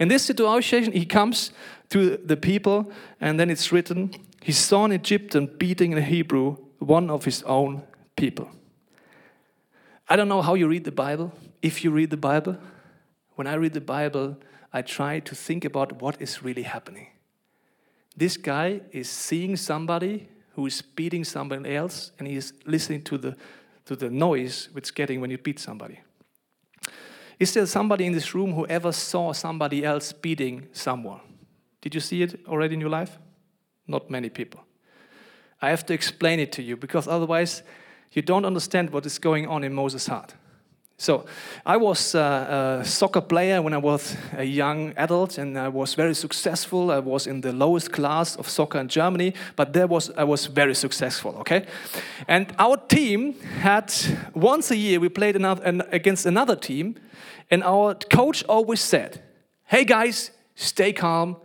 In 0.00 0.08
this 0.08 0.24
situation, 0.24 0.90
he 0.90 1.06
comes 1.06 1.52
to 1.90 2.16
the 2.16 2.36
people, 2.36 2.90
and 3.20 3.38
then 3.38 3.48
it's 3.48 3.70
written, 3.70 4.10
he 4.42 4.50
saw 4.50 4.84
an 4.84 4.90
Egyptian 4.90 5.46
beating 5.46 5.94
a 5.94 6.00
Hebrew, 6.00 6.56
one 6.80 7.08
of 7.08 7.24
his 7.24 7.44
own 7.44 7.82
people. 8.16 8.50
I 10.08 10.16
don't 10.16 10.28
know 10.28 10.42
how 10.42 10.54
you 10.54 10.66
read 10.66 10.82
the 10.82 10.90
Bible, 10.90 11.32
if 11.62 11.84
you 11.84 11.92
read 11.92 12.10
the 12.10 12.16
Bible, 12.16 12.56
when 13.36 13.46
I 13.46 13.54
read 13.54 13.74
the 13.74 13.80
Bible, 13.80 14.38
I 14.72 14.82
try 14.82 15.20
to 15.20 15.36
think 15.36 15.64
about 15.64 16.02
what 16.02 16.20
is 16.20 16.42
really 16.42 16.64
happening. 16.64 17.06
This 18.16 18.36
guy 18.36 18.80
is 18.90 19.08
seeing 19.08 19.54
somebody 19.56 20.26
who 20.60 20.66
is 20.66 20.82
beating 20.82 21.24
somebody 21.24 21.74
else, 21.74 22.12
and 22.18 22.28
he 22.28 22.36
is 22.36 22.52
listening 22.66 23.00
to 23.00 23.16
the, 23.16 23.34
to 23.86 23.96
the 23.96 24.10
noise 24.10 24.68
it's 24.76 24.90
getting 24.90 25.18
when 25.18 25.30
you 25.30 25.38
beat 25.38 25.58
somebody. 25.58 26.00
Is 27.38 27.54
there 27.54 27.64
somebody 27.64 28.04
in 28.04 28.12
this 28.12 28.34
room 28.34 28.52
who 28.52 28.66
ever 28.66 28.92
saw 28.92 29.32
somebody 29.32 29.86
else 29.86 30.12
beating 30.12 30.68
someone? 30.72 31.20
Did 31.80 31.94
you 31.94 32.00
see 32.00 32.20
it 32.20 32.40
already 32.46 32.74
in 32.74 32.80
your 32.80 32.90
life? 32.90 33.18
Not 33.86 34.10
many 34.10 34.28
people. 34.28 34.62
I 35.62 35.70
have 35.70 35.86
to 35.86 35.94
explain 35.94 36.38
it 36.38 36.52
to 36.52 36.62
you 36.62 36.76
because 36.76 37.08
otherwise 37.08 37.62
you 38.12 38.20
don't 38.20 38.44
understand 38.44 38.90
what 38.90 39.06
is 39.06 39.18
going 39.18 39.46
on 39.46 39.64
in 39.64 39.72
Moses' 39.72 40.08
heart. 40.08 40.34
So 41.00 41.24
I 41.64 41.78
was 41.78 42.14
a, 42.14 42.80
a, 42.82 42.84
soccer 42.84 43.22
player 43.22 43.62
when 43.62 43.72
I 43.72 43.78
was 43.78 44.14
a 44.36 44.44
young 44.44 44.92
adult, 44.98 45.38
and 45.38 45.58
I 45.58 45.68
was 45.68 45.94
very 45.94 46.14
successful. 46.14 46.90
I 46.90 46.98
was 46.98 47.26
in 47.26 47.40
the 47.40 47.54
lowest 47.54 47.90
class 47.90 48.36
of 48.36 48.46
soccer 48.46 48.78
in 48.78 48.88
Germany, 48.88 49.32
but 49.56 49.72
there 49.72 49.86
was 49.86 50.10
I 50.10 50.24
was 50.24 50.44
very 50.44 50.74
successful. 50.74 51.36
Okay, 51.38 51.64
and 52.28 52.52
our 52.58 52.76
team 52.76 53.32
had 53.62 53.90
once 54.34 54.70
a 54.70 54.76
year 54.76 55.00
we 55.00 55.08
played 55.08 55.36
another, 55.36 55.64
an, 55.64 55.82
against 55.90 56.26
another 56.26 56.54
team, 56.54 56.96
and 57.50 57.64
our 57.64 57.94
coach 57.94 58.44
always 58.46 58.82
said, 58.82 59.22
"Hey 59.64 59.84
guys, 59.86 60.32
stay 60.54 60.92
calm, 60.92 61.36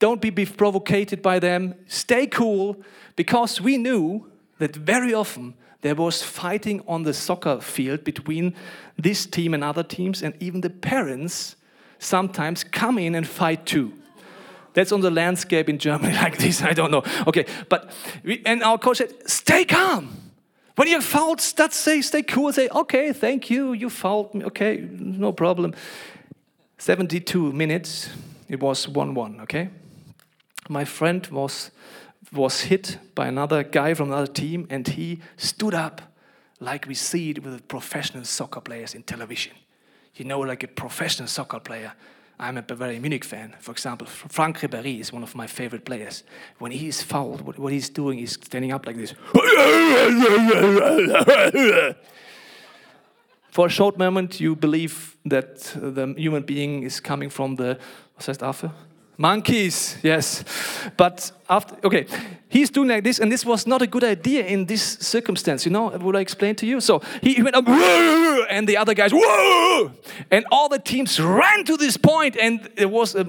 don't 0.00 0.20
be 0.20 0.44
provoked 0.44 1.22
by 1.22 1.38
them, 1.38 1.76
stay 1.86 2.26
cool, 2.26 2.76
because 3.16 3.58
we 3.58 3.78
knew 3.78 4.31
that 4.58 4.76
very 4.76 5.14
often 5.14 5.54
there 5.80 5.94
was 5.94 6.22
fighting 6.22 6.82
on 6.86 7.02
the 7.02 7.12
soccer 7.12 7.60
field 7.60 8.04
between 8.04 8.54
this 8.96 9.26
team 9.26 9.54
and 9.54 9.64
other 9.64 9.82
teams, 9.82 10.22
and 10.22 10.34
even 10.40 10.60
the 10.60 10.70
parents 10.70 11.56
sometimes 11.98 12.64
come 12.64 12.98
in 12.98 13.14
and 13.14 13.26
fight 13.26 13.66
too. 13.66 13.92
That's 14.74 14.92
on 14.92 15.00
the 15.00 15.10
landscape 15.10 15.68
in 15.68 15.78
Germany 15.78 16.14
like 16.22 16.38
this. 16.38 16.62
I 16.62 16.72
don't 16.72 16.90
know. 16.90 17.02
Okay, 17.26 17.46
but 17.68 17.90
we, 18.24 18.42
and 18.46 18.62
our 18.62 18.78
coach 18.78 18.98
said, 18.98 19.12
"Stay 19.28 19.64
calm." 19.64 20.16
When 20.74 20.88
you're 20.88 21.02
fouled, 21.02 21.40
start 21.42 21.74
say, 21.74 22.00
stay 22.00 22.22
cool. 22.22 22.52
Say, 22.52 22.68
"Okay, 22.68 23.12
thank 23.12 23.50
you. 23.50 23.74
You 23.74 23.90
fouled 23.90 24.34
me. 24.34 24.44
Okay, 24.44 24.88
no 24.98 25.32
problem." 25.32 25.74
72 26.78 27.52
minutes. 27.52 28.10
It 28.48 28.60
was 28.60 28.86
1-1. 28.86 29.42
Okay. 29.42 29.68
My 30.68 30.84
friend 30.84 31.24
was 31.28 31.70
was 32.32 32.62
hit 32.62 32.98
by 33.14 33.26
another 33.26 33.62
guy 33.62 33.94
from 33.94 34.10
another 34.10 34.32
team, 34.32 34.66
and 34.70 34.88
he 34.88 35.20
stood 35.36 35.74
up 35.74 36.02
like 36.60 36.86
we 36.86 36.94
see 36.94 37.30
it 37.30 37.42
with 37.42 37.66
professional 37.68 38.24
soccer 38.24 38.60
players 38.60 38.94
in 38.94 39.02
television. 39.02 39.52
You 40.14 40.24
know, 40.24 40.40
like 40.40 40.62
a 40.62 40.68
professional 40.68 41.28
soccer 41.28 41.60
player. 41.60 41.92
I'm 42.38 42.56
a 42.56 42.62
Bayern 42.62 43.00
Munich 43.00 43.24
fan. 43.24 43.54
For 43.60 43.72
example, 43.72 44.06
Franck 44.06 44.58
Ribéry 44.60 45.00
is 45.00 45.12
one 45.12 45.22
of 45.22 45.34
my 45.34 45.46
favorite 45.46 45.84
players. 45.84 46.24
When 46.58 46.72
he 46.72 46.88
is 46.88 47.02
fouled, 47.02 47.42
what, 47.42 47.72
he's 47.72 47.88
doing 47.88 48.18
is 48.18 48.32
standing 48.32 48.72
up 48.72 48.86
like 48.86 48.96
this. 48.96 49.14
For 53.50 53.66
a 53.66 53.70
short 53.70 53.98
moment, 53.98 54.40
you 54.40 54.56
believe 54.56 55.16
that 55.26 55.58
the 55.74 56.14
human 56.16 56.42
being 56.42 56.82
is 56.82 57.00
coming 57.00 57.30
from 57.30 57.56
the, 57.56 57.78
was 58.16 58.26
heißt 58.26 58.42
Affe? 58.42 58.70
Monkeys, 59.18 59.98
yes. 60.02 60.42
But 60.96 61.30
after, 61.48 61.76
okay, 61.84 62.06
he's 62.48 62.70
doing 62.70 62.88
like 62.88 63.04
this, 63.04 63.18
and 63.18 63.30
this 63.30 63.44
was 63.44 63.66
not 63.66 63.82
a 63.82 63.86
good 63.86 64.04
idea 64.04 64.44
in 64.46 64.66
this 64.66 64.82
circumstance. 64.82 65.66
You 65.66 65.72
know 65.72 65.90
what 65.90 66.16
I 66.16 66.20
explained 66.20 66.58
to 66.58 66.66
you? 66.66 66.80
So 66.80 67.02
he, 67.20 67.34
he 67.34 67.42
went 67.42 67.54
up, 67.54 67.68
and 67.68 68.66
the 68.66 68.76
other 68.78 68.94
guys, 68.94 69.10
Whoa! 69.12 69.92
and 70.30 70.46
all 70.50 70.68
the 70.68 70.78
teams 70.78 71.20
ran 71.20 71.64
to 71.64 71.76
this 71.76 71.96
point, 71.96 72.36
and 72.36 72.68
there 72.76 72.88
was 72.88 73.14
a 73.14 73.24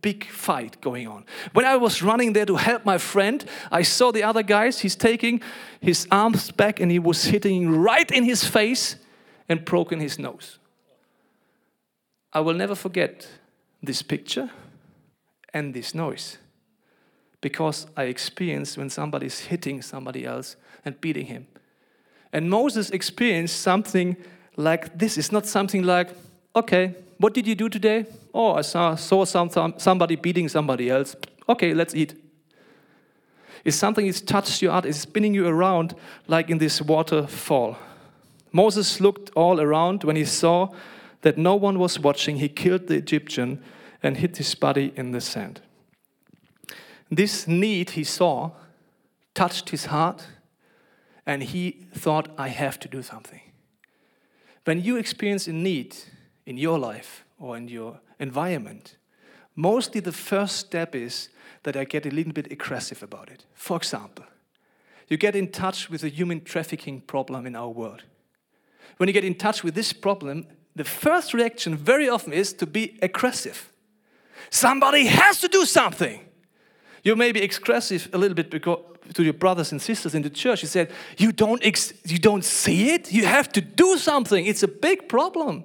big 0.00 0.24
fight 0.24 0.80
going 0.80 1.06
on. 1.06 1.24
When 1.52 1.66
I 1.66 1.76
was 1.76 2.02
running 2.02 2.32
there 2.32 2.46
to 2.46 2.56
help 2.56 2.84
my 2.84 2.98
friend, 2.98 3.44
I 3.70 3.82
saw 3.82 4.12
the 4.12 4.22
other 4.22 4.42
guys. 4.42 4.80
He's 4.80 4.96
taking 4.96 5.42
his 5.80 6.08
arms 6.10 6.50
back, 6.50 6.80
and 6.80 6.90
he 6.90 6.98
was 6.98 7.24
hitting 7.24 7.70
right 7.70 8.10
in 8.10 8.24
his 8.24 8.42
face 8.42 8.96
and 9.48 9.64
broken 9.64 10.00
his 10.00 10.18
nose. 10.18 10.58
I 12.32 12.40
will 12.40 12.54
never 12.54 12.74
forget 12.74 13.28
this 13.82 14.02
picture 14.02 14.50
and 15.52 15.74
this 15.74 15.94
noise 15.94 16.38
because 17.40 17.86
I 17.96 18.04
experienced 18.04 18.76
when 18.78 18.90
somebody 18.90 19.26
is 19.26 19.40
hitting 19.40 19.82
somebody 19.82 20.24
else 20.24 20.56
and 20.84 21.00
beating 21.00 21.26
him. 21.26 21.46
And 22.32 22.50
Moses 22.50 22.90
experienced 22.90 23.60
something 23.60 24.16
like 24.56 24.98
this. 24.98 25.16
It's 25.16 25.30
not 25.30 25.46
something 25.46 25.82
like, 25.82 26.08
okay, 26.54 26.94
what 27.18 27.34
did 27.34 27.46
you 27.46 27.54
do 27.54 27.68
today? 27.68 28.06
Oh, 28.34 28.54
I 28.54 28.62
saw, 28.62 28.94
saw 28.94 29.24
some, 29.24 29.74
somebody 29.78 30.16
beating 30.16 30.48
somebody 30.48 30.90
else. 30.90 31.14
Okay, 31.48 31.72
let's 31.72 31.94
eat. 31.94 32.14
It's 33.64 33.76
something 33.76 34.06
that's 34.06 34.20
touched 34.20 34.62
your 34.62 34.72
heart, 34.72 34.86
it's 34.86 34.98
spinning 34.98 35.34
you 35.34 35.46
around 35.46 35.94
like 36.28 36.50
in 36.50 36.58
this 36.58 36.80
waterfall. 36.80 37.76
Moses 38.52 39.00
looked 39.00 39.30
all 39.34 39.60
around 39.60 40.04
when 40.04 40.16
he 40.16 40.24
saw 40.24 40.68
that 41.22 41.36
no 41.36 41.54
one 41.54 41.78
was 41.78 41.98
watching. 41.98 42.36
He 42.36 42.48
killed 42.48 42.86
the 42.86 42.96
Egyptian 42.96 43.62
and 44.06 44.18
hid 44.18 44.36
his 44.36 44.54
body 44.54 44.92
in 44.96 45.10
the 45.10 45.20
sand. 45.20 45.60
This 47.10 47.46
need 47.46 47.90
he 47.90 48.04
saw 48.04 48.52
touched 49.34 49.68
his 49.68 49.86
heart, 49.86 50.26
and 51.26 51.42
he 51.42 51.86
thought, 51.92 52.28
I 52.38 52.48
have 52.48 52.78
to 52.80 52.88
do 52.88 53.02
something. 53.02 53.40
When 54.64 54.80
you 54.80 54.96
experience 54.96 55.46
a 55.46 55.52
need 55.52 55.94
in 56.46 56.56
your 56.56 56.78
life 56.78 57.24
or 57.38 57.56
in 57.56 57.68
your 57.68 58.00
environment, 58.18 58.96
mostly 59.54 60.00
the 60.00 60.12
first 60.12 60.56
step 60.56 60.94
is 60.94 61.28
that 61.64 61.76
I 61.76 61.84
get 61.84 62.06
a 62.06 62.10
little 62.10 62.32
bit 62.32 62.50
aggressive 62.50 63.02
about 63.02 63.28
it. 63.28 63.44
For 63.54 63.76
example, 63.76 64.24
you 65.08 65.16
get 65.16 65.36
in 65.36 65.50
touch 65.50 65.90
with 65.90 66.02
a 66.02 66.08
human 66.08 66.40
trafficking 66.42 67.02
problem 67.02 67.46
in 67.46 67.54
our 67.54 67.68
world. 67.68 68.04
When 68.96 69.08
you 69.08 69.12
get 69.12 69.24
in 69.24 69.34
touch 69.34 69.62
with 69.62 69.74
this 69.74 69.92
problem, 69.92 70.46
the 70.74 70.84
first 70.84 71.34
reaction 71.34 71.76
very 71.76 72.08
often 72.08 72.32
is 72.32 72.52
to 72.54 72.66
be 72.66 72.98
aggressive. 73.02 73.70
Somebody 74.50 75.06
has 75.06 75.40
to 75.40 75.48
do 75.48 75.64
something. 75.64 76.20
You 77.02 77.16
may 77.16 77.32
be 77.32 77.42
expressive 77.42 78.08
a 78.12 78.18
little 78.18 78.34
bit 78.34 78.50
because, 78.50 78.80
to 79.14 79.22
your 79.22 79.32
brothers 79.32 79.72
and 79.72 79.80
sisters 79.80 80.14
in 80.14 80.22
the 80.22 80.30
church. 80.30 80.62
You 80.62 80.68
said, 80.68 80.90
you 81.18 81.32
don't, 81.32 81.64
you 82.04 82.18
don't 82.18 82.44
see 82.44 82.90
it? 82.90 83.12
You 83.12 83.26
have 83.26 83.52
to 83.52 83.60
do 83.60 83.96
something. 83.96 84.46
It's 84.46 84.62
a 84.62 84.68
big 84.68 85.08
problem. 85.08 85.64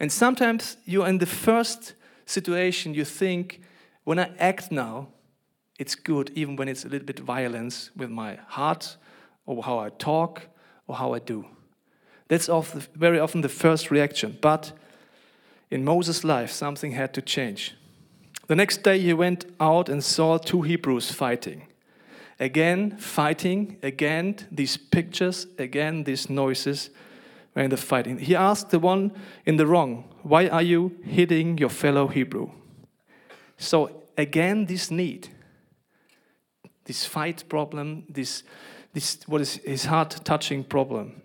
And 0.00 0.12
sometimes 0.12 0.76
you're 0.84 1.06
in 1.06 1.18
the 1.18 1.26
first 1.26 1.94
situation, 2.26 2.94
you 2.94 3.04
think, 3.04 3.60
when 4.04 4.18
I 4.18 4.30
act 4.38 4.70
now, 4.70 5.08
it's 5.78 5.94
good, 5.94 6.30
even 6.34 6.56
when 6.56 6.68
it's 6.68 6.84
a 6.84 6.88
little 6.88 7.06
bit 7.06 7.18
violence 7.18 7.90
with 7.96 8.10
my 8.10 8.38
heart, 8.48 8.96
or 9.46 9.62
how 9.62 9.78
I 9.78 9.90
talk, 9.90 10.42
or 10.86 10.96
how 10.96 11.14
I 11.14 11.18
do. 11.18 11.46
That's 12.28 12.48
very 12.94 13.18
often 13.18 13.40
the 13.40 13.48
first 13.48 13.90
reaction. 13.90 14.38
But 14.40 14.72
in 15.70 15.84
Moses' 15.84 16.24
life, 16.24 16.50
something 16.50 16.92
had 16.92 17.12
to 17.14 17.22
change. 17.22 17.74
The 18.46 18.56
next 18.56 18.82
day, 18.82 19.00
he 19.00 19.12
went 19.12 19.46
out 19.58 19.88
and 19.88 20.04
saw 20.04 20.38
two 20.38 20.62
Hebrews 20.62 21.10
fighting. 21.10 21.66
Again, 22.38 22.96
fighting, 22.98 23.78
again, 23.82 24.36
these 24.50 24.76
pictures, 24.76 25.46
again, 25.58 26.04
these 26.04 26.28
noises 26.28 26.90
in 27.56 27.70
the 27.70 27.76
fighting. 27.76 28.18
He 28.18 28.34
asked 28.34 28.70
the 28.70 28.78
one 28.78 29.12
in 29.46 29.56
the 29.56 29.66
wrong, 29.66 30.04
Why 30.22 30.48
are 30.48 30.62
you 30.62 30.96
hitting 31.04 31.58
your 31.58 31.68
fellow 31.68 32.08
Hebrew? 32.08 32.50
So, 33.56 34.02
again, 34.18 34.66
this 34.66 34.90
need, 34.90 35.28
this 36.84 37.06
fight 37.06 37.48
problem, 37.48 38.04
this, 38.08 38.42
this 38.92 39.20
what 39.26 39.40
is 39.40 39.54
his 39.64 39.84
heart 39.86 40.20
touching 40.24 40.64
problem. 40.64 41.22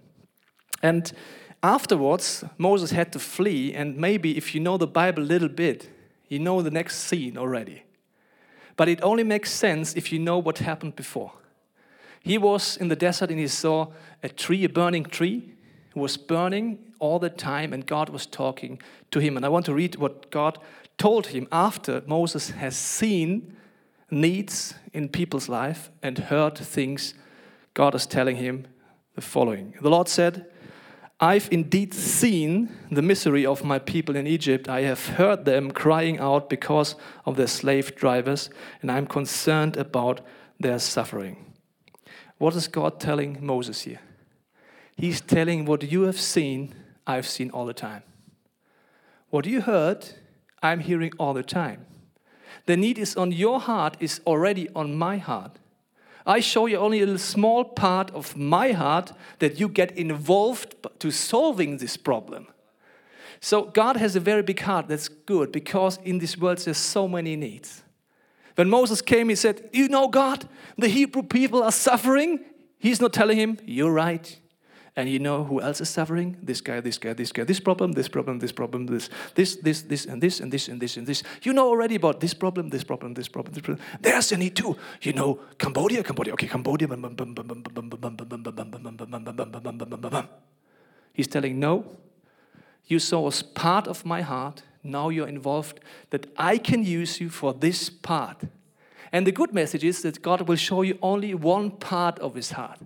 And 0.82 1.12
afterwards, 1.64 2.44
Moses 2.58 2.92
had 2.92 3.12
to 3.14 3.20
flee, 3.20 3.74
and 3.74 3.98
maybe 3.98 4.38
if 4.38 4.54
you 4.54 4.62
know 4.62 4.78
the 4.78 4.88
Bible 4.88 5.24
a 5.24 5.26
little 5.26 5.50
bit, 5.50 5.90
you 6.28 6.40
know 6.40 6.62
the 6.62 6.72
next 6.72 7.00
scene 7.00 7.38
already. 7.38 7.84
But 8.76 8.88
it 8.88 9.02
only 9.02 9.24
makes 9.24 9.52
sense 9.52 9.96
if 9.96 10.12
you 10.12 10.20
know 10.20 10.38
what 10.38 10.60
happened 10.60 10.96
before. 10.96 11.34
He 12.22 12.38
was 12.38 12.78
in 12.78 12.88
the 12.88 12.96
desert 12.96 13.30
and 13.30 13.40
he 13.40 13.48
saw 13.48 13.88
a 14.24 14.30
tree, 14.30 14.64
a 14.64 14.70
burning 14.70 15.06
tree, 15.06 15.54
was 15.96 16.18
burning 16.18 16.80
all 17.00 17.20
the 17.20 17.30
time, 17.30 17.74
and 17.74 17.86
God 17.86 18.10
was 18.10 18.26
talking 18.26 18.82
to 19.12 19.20
him. 19.20 19.36
And 19.36 19.46
I 19.46 19.50
want 19.50 19.66
to 19.66 19.74
read 19.74 19.96
what 19.96 20.30
God 20.32 20.60
told 20.98 21.28
him 21.28 21.48
after 21.52 22.04
Moses 22.06 22.52
has 22.52 22.76
seen 22.76 23.56
needs 24.12 24.74
in 24.94 25.10
people's 25.10 25.50
life 25.50 25.92
and 26.02 26.18
heard 26.18 26.58
things. 26.58 27.14
God 27.74 27.96
is 27.96 28.06
telling 28.06 28.36
him 28.36 28.68
the 29.16 29.22
following 29.22 29.74
The 29.82 29.90
Lord 29.90 30.08
said, 30.08 30.46
I've 31.22 31.50
indeed 31.52 31.94
seen 31.94 32.70
the 32.90 33.02
misery 33.02 33.46
of 33.46 33.66
my 33.66 33.78
people 33.78 34.16
in 34.16 34.26
Egypt. 34.26 34.70
I 34.70 34.82
have 34.82 35.06
heard 35.06 35.44
them 35.44 35.72
crying 35.72 36.18
out 36.18 36.50
because 36.50 36.96
of 37.26 37.36
their 37.36 37.48
slave 37.48 37.94
drivers, 37.96 38.50
and 38.82 38.90
I'm 38.90 39.06
concerned 39.06 39.76
about 39.76 40.22
their 40.60 40.80
suffering. 40.80 41.54
What 42.38 42.56
is 42.56 42.70
God 42.70 43.02
telling 43.02 43.46
Moses 43.46 43.82
here? 43.82 44.00
He's 44.96 45.20
telling 45.20 45.66
what 45.66 45.84
you 45.84 46.04
have 46.04 46.20
seen, 46.20 46.74
I've 47.06 47.28
seen 47.28 47.50
all 47.52 47.66
the 47.66 47.74
time. 47.74 48.04
What 49.30 49.46
you 49.46 49.62
heard, 49.62 50.08
I'm 50.64 50.80
hearing 50.80 51.12
all 51.20 51.34
the 51.34 51.44
time. 51.44 51.86
The 52.66 52.78
need 52.78 52.98
is 52.98 53.18
on 53.18 53.34
your 53.34 53.60
heart, 53.60 53.98
is 54.00 54.22
already 54.26 54.70
on 54.74 54.96
my 54.96 55.18
heart. 55.18 55.60
I 56.26 56.40
show 56.42 56.66
you 56.66 56.78
only 56.78 57.02
a 57.02 57.18
small 57.18 57.64
part 57.64 58.12
of 58.12 58.36
my 58.36 58.72
heart 58.72 59.14
that 59.40 59.60
you 59.60 59.70
get 59.70 59.98
involved 59.98 60.76
to 61.00 61.12
solving 61.12 61.78
this 61.78 61.98
problem. 61.98 62.48
So 63.42 63.66
God 63.66 63.96
has 63.98 64.16
a 64.16 64.20
very 64.20 64.44
big 64.44 64.60
heart. 64.60 64.88
That's 64.88 65.08
good 65.08 65.52
because 65.52 65.98
in 66.04 66.20
this 66.20 66.38
world 66.38 66.58
there's 66.60 66.78
so 66.78 67.08
many 67.08 67.36
needs. 67.36 67.84
When 68.56 68.70
Moses 68.70 69.02
came, 69.02 69.30
he 69.30 69.36
said, 69.36 69.70
You 69.72 69.88
know, 69.88 70.10
God, 70.10 70.48
the 70.78 70.90
Hebrew 70.90 71.24
people 71.24 71.64
are 71.64 71.72
suffering. 71.72 72.42
He's 72.78 73.00
not 73.00 73.14
telling 73.14 73.38
him, 73.38 73.58
You're 73.66 73.94
right. 73.94 74.38
And 75.00 75.08
you 75.08 75.18
know 75.18 75.46
who 75.46 75.62
else 75.62 75.80
is 75.80 75.88
suffering? 75.88 76.36
This 76.44 76.60
guy, 76.60 76.82
this 76.82 76.98
guy, 76.98 77.14
this 77.14 77.32
guy, 77.32 77.46
this 77.46 77.62
problem, 77.62 77.94
this 77.94 78.10
problem, 78.10 78.40
this 78.40 78.52
problem, 78.52 78.86
this, 78.86 79.10
this, 79.34 79.56
this, 79.56 79.84
this, 79.84 80.06
and 80.06 80.22
this, 80.22 80.42
and 80.42 80.52
this, 80.52 80.68
and 80.68 80.82
this, 80.82 80.98
and 80.98 81.08
this. 81.08 81.24
You 81.42 81.54
know 81.54 81.70
already 81.70 81.96
about 81.96 82.20
this 82.20 82.34
problem, 82.34 82.68
this 82.68 82.84
problem, 82.84 83.14
this 83.14 83.30
problem, 83.30 83.54
this 83.54 83.64
problem. 83.64 83.88
There's 84.02 84.30
a 84.34 84.38
need 84.38 84.58
too. 84.58 84.76
You 85.02 85.14
know, 85.14 85.40
Cambodia, 85.58 86.04
Cambodia, 86.04 86.34
okay, 86.34 86.48
Cambodia. 86.48 86.90
He's 91.14 91.28
telling, 91.28 91.60
no, 91.62 91.86
you 92.88 93.00
saw 93.00 93.26
as 93.30 93.42
part 93.42 93.88
of 93.88 94.06
my 94.06 94.20
heart. 94.22 94.64
Now 94.84 95.08
you're 95.08 95.30
involved 95.30 95.80
that 96.10 96.28
I 96.36 96.58
can 96.58 96.84
use 96.84 97.22
you 97.22 97.30
for 97.30 97.54
this 97.54 97.90
part. 97.90 98.42
And 99.14 99.26
the 99.26 99.32
good 99.32 99.54
message 99.54 99.86
is 99.86 100.02
that 100.02 100.22
God 100.22 100.42
will 100.50 100.58
show 100.58 100.82
you 100.82 101.00
only 101.02 101.34
one 101.34 101.72
part 101.72 102.20
of 102.20 102.36
his 102.36 102.52
heart. 102.52 102.82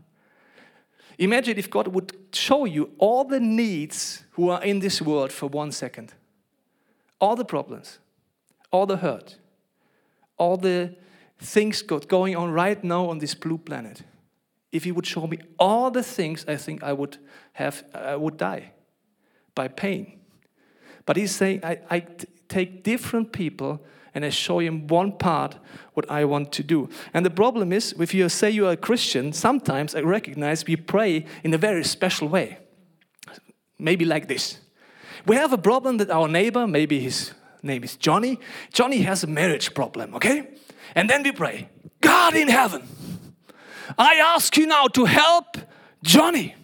Imagine 1.24 1.58
if 1.58 1.70
God 1.70 1.88
would 1.88 2.12
show 2.34 2.66
you 2.66 2.92
all 2.98 3.24
the 3.24 3.40
needs 3.40 4.26
who 4.32 4.50
are 4.50 4.62
in 4.62 4.80
this 4.80 5.02
world 5.02 5.32
for 5.32 5.48
one 5.48 5.72
second. 5.72 6.14
All 7.22 7.38
the 7.38 7.46
problems, 7.46 8.00
all 8.72 8.86
the 8.86 8.98
hurt, 8.98 9.38
all 10.38 10.58
the 10.58 10.94
things 11.40 11.82
God 11.82 12.10
going 12.10 12.36
on 12.36 12.52
right 12.52 12.84
now 12.84 13.10
on 13.10 13.20
this 13.20 13.36
blue 13.36 13.58
planet. 13.58 14.02
If 14.74 14.84
He 14.84 14.92
would 14.92 15.06
show 15.06 15.26
me 15.26 15.38
all 15.58 15.90
the 15.92 16.04
things, 16.04 16.44
I 16.46 16.58
think 16.58 16.84
I 16.84 16.92
would 16.92 17.18
have, 17.54 17.86
I 17.94 18.18
would 18.18 18.36
die 18.36 18.74
by 19.56 19.70
pain. 19.70 20.20
But 21.06 21.16
He's 21.16 21.34
saying, 21.34 21.64
I, 21.64 21.80
I 21.90 22.06
take 22.50 22.84
different 22.84 23.32
people 23.32 23.82
and 24.16 24.24
I 24.26 24.30
show 24.30 24.60
him 24.60 24.88
one 24.88 25.12
part 25.14 25.56
what 25.94 26.10
I 26.10 26.26
want 26.26 26.52
to 26.54 26.64
do. 26.64 26.90
And 27.14 27.26
the 27.26 27.30
problem 27.30 27.72
is, 27.72 27.94
if 28.00 28.14
you 28.14 28.30
say 28.30 28.50
you 28.50 28.68
are 28.68 28.74
a 28.74 28.78
Christian, 28.78 29.34
sometimes 29.34 29.96
I 29.96 30.02
recognize 30.02 30.66
we 30.66 30.76
pray 30.76 31.26
in 31.44 31.54
a 31.54 31.58
very 31.58 31.84
special 31.84 32.28
way. 32.28 32.58
Maybe 33.80 34.06
like 34.06 34.28
this. 34.28 34.60
We 35.26 35.36
have 35.36 35.54
a 35.54 35.58
problem 35.58 35.98
that 35.98 36.10
our 36.10 36.28
neighbor, 36.28 36.68
maybe 36.68 37.00
his 37.00 37.34
name 37.62 37.84
is 37.84 37.96
Johnny, 37.96 38.40
Johnny 38.72 39.00
has 39.00 39.24
a 39.24 39.28
marriage 39.28 39.74
problem, 39.74 40.16
okay? 40.16 40.50
And 40.96 41.10
then 41.10 41.24
we 41.24 41.32
pray, 41.32 41.70
God 42.02 42.36
in 42.36 42.48
heaven, 42.48 42.84
I 43.98 44.16
ask 44.16 44.56
you 44.58 44.68
now 44.68 44.88
to 44.88 45.06
help 45.06 45.58
Johnny. 46.04 46.56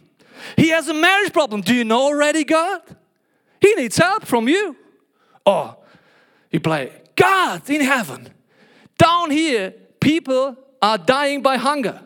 He 0.55 0.69
has 0.69 0.87
a 0.87 0.93
marriage 0.93 1.33
problem. 1.33 1.61
Do 1.61 1.73
you 1.73 1.83
know 1.83 2.01
already, 2.01 2.43
God? 2.43 2.81
He 3.61 3.73
needs 3.75 3.97
help 3.97 4.25
from 4.25 4.47
you. 4.47 4.75
Or 5.45 5.77
you 6.51 6.59
play, 6.59 6.91
God 7.19 7.69
in 7.69 7.81
heaven, 7.81 8.29
down 8.97 9.29
here, 9.29 9.73
people 9.99 10.55
are 10.81 10.97
dying 10.97 11.41
by 11.41 11.57
hunger. 11.57 12.01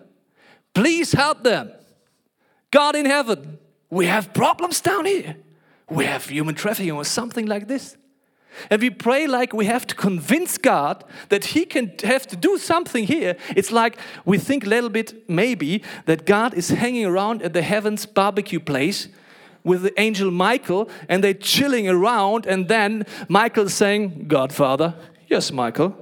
Please 0.74 1.14
help 1.14 1.44
them. 1.44 1.72
God 2.72 2.96
in 2.96 3.06
heaven, 3.06 3.60
we 3.92 4.08
have 4.08 4.34
problems 4.34 4.82
down 4.82 5.06
here. 5.06 5.36
We 5.88 6.06
have 6.06 6.26
human 6.26 6.56
trafficking 6.56 6.94
or 6.94 7.06
something 7.06 7.46
like 7.46 7.68
this. 7.68 7.96
And 8.70 8.82
we 8.82 8.90
pray 8.90 9.28
like 9.28 9.54
we 9.54 9.66
have 9.66 9.86
to 9.88 9.96
convince 9.96 10.58
God 10.58 11.04
that 11.30 11.46
He 11.46 11.66
can 11.66 11.92
have 12.04 12.26
to 12.28 12.36
do 12.36 12.58
something 12.58 13.06
here. 13.06 13.36
It's 13.56 13.72
like 13.72 13.98
we 14.26 14.40
think 14.40 14.66
a 14.66 14.70
little 14.70 14.90
bit, 14.90 15.30
maybe, 15.30 15.84
that 16.06 16.26
God 16.26 16.54
is 16.54 16.70
hanging 16.70 17.06
around 17.06 17.42
at 17.44 17.54
the 17.54 17.62
heavens 17.62 18.06
barbecue 18.06 18.60
place 18.60 19.10
with 19.64 19.84
the 19.84 20.00
angel 20.00 20.32
Michael 20.32 20.90
and 21.08 21.24
they're 21.24 21.34
chilling 21.34 21.88
around, 21.88 22.46
and 22.46 22.68
then 22.68 23.06
Michael's 23.28 23.74
saying, 23.74 24.26
Godfather, 24.28 24.96
yes, 25.28 25.52
Michael, 25.52 25.96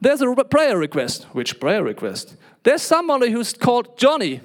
there's 0.00 0.22
a 0.22 0.34
prayer 0.44 0.78
request. 0.78 1.24
Which 1.32 1.60
prayer 1.60 1.82
request? 1.82 2.36
There's 2.62 2.82
somebody 2.82 3.30
who's 3.30 3.52
called 3.52 3.96
Johnny. 3.98 4.40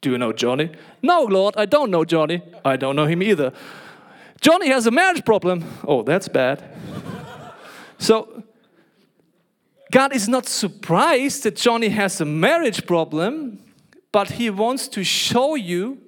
Do 0.00 0.10
you 0.10 0.18
know 0.18 0.32
Johnny? 0.32 0.70
No, 1.02 1.22
Lord, 1.22 1.54
I 1.56 1.66
don't 1.66 1.90
know 1.90 2.04
Johnny. 2.04 2.42
I 2.64 2.76
don't 2.76 2.96
know 2.96 3.06
him 3.06 3.22
either. 3.22 3.52
Johnny 4.40 4.68
has 4.68 4.86
a 4.86 4.90
marriage 4.90 5.24
problem. 5.24 5.64
Oh, 5.86 6.02
that's 6.02 6.28
bad. 6.28 6.62
so, 7.98 8.42
God 9.90 10.14
is 10.14 10.28
not 10.28 10.46
surprised 10.46 11.44
that 11.44 11.56
Johnny 11.56 11.88
has 11.88 12.20
a 12.20 12.24
marriage 12.24 12.86
problem, 12.86 13.60
but 14.12 14.32
He 14.32 14.50
wants 14.50 14.88
to 14.88 15.04
show 15.04 15.54
you 15.54 15.98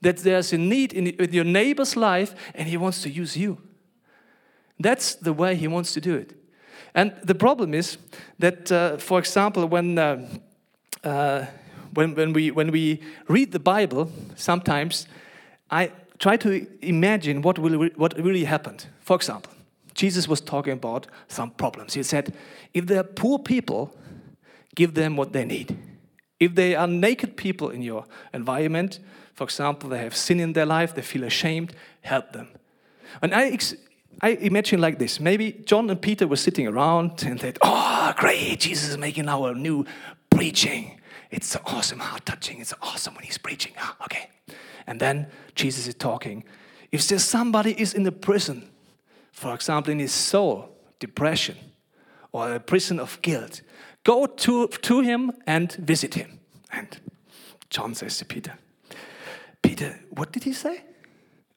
that 0.00 0.18
there's 0.18 0.52
a 0.52 0.58
need 0.58 0.92
in, 0.92 1.08
in 1.08 1.32
your 1.32 1.44
neighbor's 1.44 1.96
life 1.96 2.34
and 2.54 2.68
he 2.68 2.76
wants 2.76 3.02
to 3.02 3.10
use 3.10 3.36
you. 3.36 3.58
That's 4.78 5.14
the 5.14 5.32
way 5.32 5.56
he 5.56 5.68
wants 5.68 5.92
to 5.94 6.00
do 6.00 6.14
it. 6.14 6.34
And 6.94 7.12
the 7.22 7.34
problem 7.34 7.74
is 7.74 7.98
that, 8.38 8.72
uh, 8.72 8.96
for 8.98 9.18
example, 9.18 9.66
when, 9.66 9.98
uh, 9.98 10.28
uh, 11.04 11.46
when, 11.94 12.14
when, 12.14 12.32
we, 12.32 12.50
when 12.50 12.70
we 12.70 13.00
read 13.28 13.52
the 13.52 13.58
Bible, 13.58 14.10
sometimes 14.34 15.06
I 15.70 15.92
try 16.18 16.36
to 16.38 16.66
imagine 16.80 17.42
what, 17.42 17.58
will, 17.58 17.88
what 17.96 18.18
really 18.18 18.44
happened. 18.44 18.86
For 19.00 19.16
example, 19.16 19.52
Jesus 19.94 20.28
was 20.28 20.40
talking 20.40 20.72
about 20.72 21.06
some 21.28 21.50
problems. 21.50 21.94
He 21.94 22.02
said, 22.02 22.34
if 22.72 22.86
there 22.86 23.00
are 23.00 23.04
poor 23.04 23.38
people, 23.38 23.94
give 24.74 24.94
them 24.94 25.16
what 25.16 25.32
they 25.32 25.44
need. 25.44 25.76
If 26.38 26.54
they 26.54 26.74
are 26.74 26.86
naked 26.86 27.36
people 27.36 27.70
in 27.70 27.82
your 27.82 28.04
environment, 28.32 29.00
for 29.34 29.44
example, 29.44 29.88
they 29.90 29.98
have 29.98 30.16
sin 30.16 30.40
in 30.40 30.52
their 30.52 30.66
life, 30.66 30.94
they 30.94 31.02
feel 31.02 31.24
ashamed, 31.24 31.74
help 32.02 32.32
them. 32.32 32.48
And 33.22 33.34
I, 33.34 33.58
I 34.20 34.30
imagine 34.30 34.80
like 34.80 34.98
this 34.98 35.20
maybe 35.20 35.52
John 35.64 35.90
and 35.90 36.00
Peter 36.00 36.26
were 36.26 36.36
sitting 36.36 36.66
around 36.66 37.22
and 37.22 37.38
they 37.38 37.52
oh, 37.62 38.14
great, 38.16 38.60
Jesus 38.60 38.90
is 38.90 38.98
making 38.98 39.28
our 39.28 39.54
new 39.54 39.84
preaching. 40.30 41.00
It's 41.30 41.48
so 41.48 41.60
awesome, 41.66 41.98
heart 41.98 42.24
touching. 42.24 42.60
It's 42.60 42.74
awesome 42.82 43.14
when 43.14 43.24
he's 43.24 43.38
preaching. 43.38 43.72
Ah, 43.78 43.96
okay. 44.04 44.30
And 44.86 45.00
then 45.00 45.26
Jesus 45.54 45.86
is 45.88 45.94
talking. 45.94 46.44
If 46.92 47.06
there's 47.08 47.24
somebody 47.24 47.78
is 47.80 47.94
in 47.94 48.04
the 48.04 48.12
prison, 48.12 48.70
for 49.32 49.54
example, 49.54 49.92
in 49.92 49.98
his 49.98 50.12
soul, 50.12 50.70
depression, 50.98 51.56
or 52.32 52.54
a 52.54 52.60
prison 52.60 53.00
of 53.00 53.20
guilt, 53.22 53.60
go 54.06 54.26
to, 54.26 54.68
to 54.68 55.00
him 55.00 55.32
and 55.46 55.72
visit 55.72 56.14
him. 56.14 56.38
And 56.70 56.86
John 57.70 57.94
says 57.94 58.18
to 58.18 58.24
Peter, 58.24 58.52
Peter, 59.62 59.98
what 60.10 60.30
did 60.30 60.44
he 60.44 60.52
say? 60.52 60.84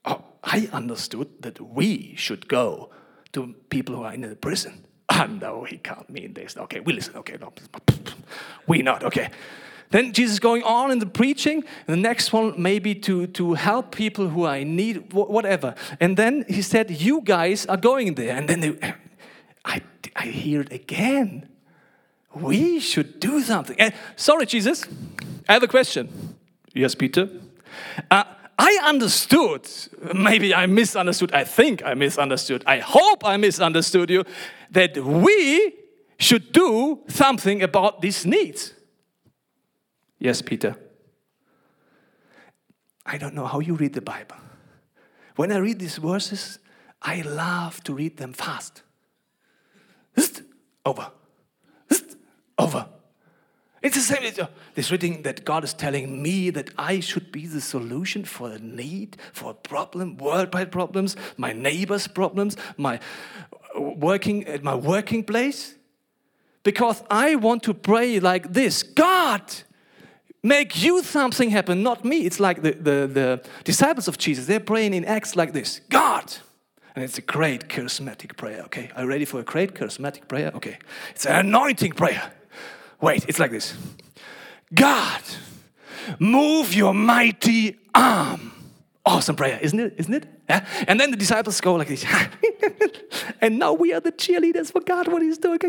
Oh, 0.03 0.23
I 0.43 0.67
understood 0.73 1.27
that 1.41 1.61
we 1.61 2.15
should 2.17 2.47
go 2.47 2.89
to 3.33 3.53
people 3.69 3.95
who 3.95 4.03
are 4.03 4.13
in 4.13 4.21
the 4.21 4.35
prison. 4.35 4.85
Ah, 5.11 5.25
no, 5.25 5.63
he 5.63 5.79
can't 5.79 6.07
mean 6.07 6.35
this. 6.35 6.55
Okay, 6.55 6.81
we 6.81 6.93
listen. 6.93 7.15
Okay, 7.15 7.35
no, 7.41 7.51
we 8.67 8.83
not. 8.83 9.03
Okay. 9.03 9.29
Then 9.89 10.13
Jesus 10.13 10.37
going 10.37 10.61
on 10.61 10.91
in 10.91 10.99
the 10.99 11.07
preaching. 11.07 11.63
The 11.87 11.97
next 11.97 12.31
one 12.31 12.53
maybe 12.61 12.93
to, 12.93 13.25
to 13.25 13.55
help 13.55 13.95
people 13.95 14.29
who 14.29 14.43
are 14.43 14.57
in 14.57 14.75
need, 14.75 15.11
whatever. 15.11 15.73
And 15.99 16.15
then 16.15 16.45
he 16.47 16.61
said, 16.61 16.91
"You 16.91 17.21
guys 17.23 17.65
are 17.65 17.75
going 17.75 18.13
there." 18.15 18.37
And 18.37 18.47
then 18.47 18.59
they, 18.59 18.93
I, 19.65 19.81
I 20.15 20.27
hear 20.27 20.61
it 20.61 20.71
again. 20.71 21.49
We 22.41 22.79
should 22.79 23.19
do 23.19 23.41
something. 23.41 23.79
And, 23.79 23.93
sorry, 24.15 24.45
Jesus. 24.45 24.85
I 25.47 25.53
have 25.53 25.63
a 25.63 25.67
question. 25.67 26.35
Yes, 26.73 26.95
Peter. 26.95 27.29
Uh, 28.09 28.23
I 28.57 28.81
understood, 28.83 29.67
maybe 30.13 30.53
I 30.53 30.65
misunderstood, 30.65 31.31
I 31.31 31.45
think 31.45 31.83
I 31.85 31.93
misunderstood, 31.93 32.63
I 32.67 32.79
hope 32.79 33.25
I 33.25 33.37
misunderstood 33.37 34.09
you, 34.09 34.25
that 34.71 34.97
we 34.97 35.75
should 36.17 36.51
do 36.51 36.99
something 37.07 37.63
about 37.63 38.01
these 38.01 38.25
needs. 38.25 38.73
Yes, 40.19 40.41
Peter. 40.41 40.75
I 43.05 43.17
don't 43.17 43.33
know 43.33 43.45
how 43.45 43.59
you 43.59 43.75
read 43.75 43.93
the 43.93 44.01
Bible. 44.01 44.35
When 45.37 45.51
I 45.53 45.57
read 45.57 45.79
these 45.79 45.97
verses, 45.97 46.59
I 47.01 47.21
love 47.21 47.81
to 47.85 47.93
read 47.93 48.17
them 48.17 48.33
fast. 48.33 48.83
Over. 50.85 51.11
Over. 52.59 52.85
It's 53.81 53.95
the 53.95 54.01
same. 54.01 54.33
Uh, 54.37 54.47
this 54.75 54.91
reading 54.91 55.21
that 55.23 55.45
God 55.45 55.63
is 55.63 55.73
telling 55.73 56.21
me 56.21 56.49
that 56.49 56.69
I 56.77 56.99
should 56.99 57.31
be 57.31 57.47
the 57.47 57.61
solution 57.61 58.25
for 58.25 58.51
a 58.51 58.59
need, 58.59 59.17
for 59.31 59.51
a 59.51 59.53
problem, 59.53 60.17
worldwide 60.17 60.71
problems, 60.71 61.15
my 61.37 61.53
neighbor's 61.53 62.07
problems, 62.07 62.57
my 62.77 62.99
uh, 63.75 63.81
working 63.81 64.45
at 64.47 64.63
my 64.63 64.75
working 64.75 65.23
place. 65.23 65.75
Because 66.63 67.01
I 67.09 67.35
want 67.35 67.63
to 67.63 67.73
pray 67.73 68.19
like 68.19 68.51
this 68.51 68.83
God, 68.83 69.41
make 70.43 70.83
you 70.83 71.01
something 71.01 71.49
happen, 71.49 71.81
not 71.81 72.03
me. 72.03 72.25
It's 72.25 72.39
like 72.41 72.61
the, 72.61 72.73
the, 72.73 73.07
the 73.07 73.41
disciples 73.63 74.09
of 74.09 74.17
Jesus, 74.17 74.45
they're 74.45 74.59
praying 74.59 74.93
in 74.93 75.05
Acts 75.05 75.37
like 75.37 75.53
this 75.53 75.79
God. 75.89 76.35
And 76.95 77.03
it's 77.05 77.17
a 77.17 77.21
great 77.21 77.69
charismatic 77.69 78.35
prayer, 78.35 78.63
okay? 78.63 78.91
Are 78.93 79.03
you 79.03 79.07
ready 79.07 79.23
for 79.23 79.39
a 79.39 79.43
great 79.43 79.73
charismatic 79.73 80.27
prayer? 80.27 80.51
Okay. 80.55 80.79
It's 81.11 81.25
an 81.25 81.47
anointing 81.47 81.93
prayer. 81.93 82.33
Wait, 83.01 83.25
it's 83.27 83.39
like 83.39 83.51
this 83.51 83.75
God, 84.73 85.21
move 86.19 86.73
your 86.73 86.93
mighty 86.93 87.77
arm. 87.93 88.51
Awesome 89.05 89.35
prayer, 89.35 89.57
isn't 89.61 89.79
it? 89.79 89.95
Isn't 89.97 90.13
it? 90.13 90.25
Yeah? 90.49 90.65
And 90.87 90.99
then 90.99 91.09
the 91.09 91.17
disciples 91.17 91.59
go 91.61 91.75
like 91.75 91.87
this. 91.87 92.05
and 93.41 93.57
now 93.57 93.73
we 93.73 93.93
are 93.93 93.99
the 93.99 94.11
cheerleaders 94.11 94.71
for 94.71 94.81
God, 94.81 95.07
what 95.07 95.21
He's 95.21 95.37
doing. 95.37 95.59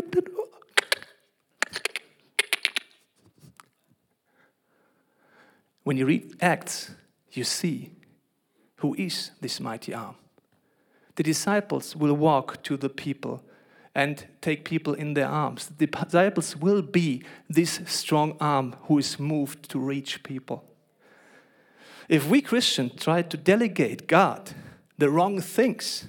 When 5.83 5.97
you 5.97 6.05
read 6.05 6.35
Acts, 6.41 6.91
you 7.31 7.43
see 7.43 7.91
who 8.77 8.93
is 8.95 9.31
this 9.41 9.59
mighty 9.59 9.93
arm. 9.93 10.15
The 11.15 11.23
disciples 11.23 11.95
will 11.95 12.13
walk 12.13 12.61
to 12.63 12.77
the 12.77 12.89
people 12.89 13.43
and 13.93 14.25
take 14.39 14.63
people 14.63 14.93
in 14.93 15.13
their 15.13 15.27
arms. 15.27 15.69
The 15.77 15.87
disciples 15.87 16.55
will 16.55 16.81
be 16.81 17.23
this 17.49 17.81
strong 17.85 18.37
arm 18.39 18.75
who 18.83 18.97
is 18.97 19.19
moved 19.19 19.69
to 19.69 19.79
reach 19.79 20.23
people. 20.23 20.63
If 22.07 22.27
we 22.27 22.41
Christians 22.41 22.93
try 23.01 23.21
to 23.21 23.37
delegate 23.37 24.07
God 24.07 24.51
the 24.97 25.09
wrong 25.09 25.41
things, 25.41 26.07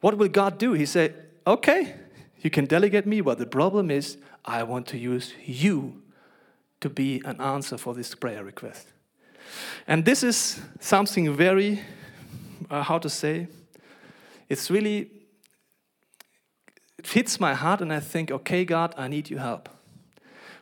what 0.00 0.16
will 0.16 0.28
God 0.28 0.58
do? 0.58 0.72
He 0.72 0.86
said, 0.86 1.14
Okay, 1.46 1.94
you 2.38 2.50
can 2.50 2.66
delegate 2.66 3.06
me, 3.06 3.20
but 3.20 3.38
the 3.38 3.46
problem 3.46 3.90
is 3.90 4.18
I 4.44 4.62
want 4.62 4.86
to 4.88 4.98
use 4.98 5.34
you 5.44 6.02
to 6.80 6.88
be 6.88 7.22
an 7.24 7.40
answer 7.40 7.76
for 7.76 7.94
this 7.94 8.14
prayer 8.14 8.42
request. 8.44 8.88
And 9.86 10.04
this 10.04 10.22
is 10.22 10.60
something 10.80 11.34
very, 11.34 11.80
uh, 12.70 12.82
how 12.82 12.98
to 12.98 13.08
say, 13.08 13.48
it's 14.48 14.70
really, 14.70 15.10
it 17.00 17.06
hits 17.06 17.40
my 17.40 17.54
heart, 17.54 17.80
and 17.80 17.90
I 17.90 17.98
think, 17.98 18.30
okay, 18.30 18.62
God, 18.66 18.94
I 18.94 19.08
need 19.08 19.30
your 19.30 19.40
help. 19.40 19.70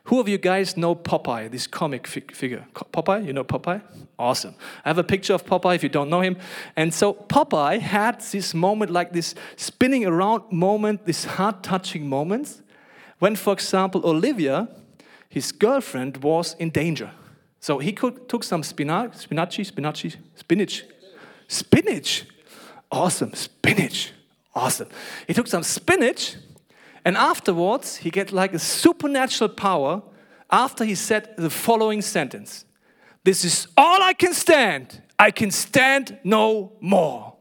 Who 0.05 0.21
of 0.21 0.29
you 0.29 0.37
guys 0.37 0.77
know 0.77 0.95
Popeye, 0.95 1.51
this 1.51 1.67
comic 1.67 2.07
fig- 2.07 2.33
figure? 2.33 2.65
Popeye, 2.73 3.25
you 3.25 3.33
know 3.33 3.43
Popeye? 3.43 3.81
Awesome. 4.17 4.55
I 4.85 4.89
have 4.89 4.97
a 4.97 5.03
picture 5.03 5.33
of 5.33 5.45
Popeye 5.45 5.75
if 5.75 5.83
you 5.83 5.89
don't 5.89 6.09
know 6.09 6.21
him. 6.21 6.37
And 6.77 6.93
so 6.93 7.13
Popeye 7.13 7.79
had 7.81 8.21
this 8.21 8.53
moment, 8.53 8.89
like 8.89 9.11
this 9.11 9.35
spinning 9.57 10.05
around 10.05 10.49
moment, 10.49 11.05
this 11.05 11.25
heart 11.25 11.61
touching 11.61 12.07
moments, 12.07 12.61
when, 13.19 13.35
for 13.35 13.51
example, 13.51 14.01
Olivia, 14.05 14.69
his 15.27 15.51
girlfriend, 15.51 16.23
was 16.23 16.55
in 16.57 16.69
danger. 16.69 17.11
So 17.59 17.79
he 17.79 17.91
could, 17.91 18.29
took 18.29 18.45
some 18.45 18.63
spinach, 18.63 19.17
spinach, 19.17 19.67
spinach, 19.67 20.17
spinach, 20.35 20.85
spinach. 21.49 22.25
Awesome, 22.89 23.33
spinach. 23.33 24.13
Awesome. 24.55 24.89
He 25.27 25.33
took 25.33 25.47
some 25.47 25.63
spinach 25.63 26.35
and 27.05 27.17
afterwards, 27.17 27.97
he 27.97 28.09
get 28.09 28.31
like 28.31 28.53
a 28.53 28.59
supernatural 28.59 29.49
power 29.49 30.01
after 30.51 30.83
he 30.83 30.95
said 30.95 31.33
the 31.37 31.49
following 31.49 32.01
sentence 32.01 32.65
This 33.23 33.45
is 33.45 33.67
all 33.77 34.01
I 34.01 34.13
can 34.13 34.33
stand. 34.33 35.01
I 35.17 35.31
can 35.31 35.51
stand 35.51 36.17
no 36.23 36.73
more. 36.79 37.35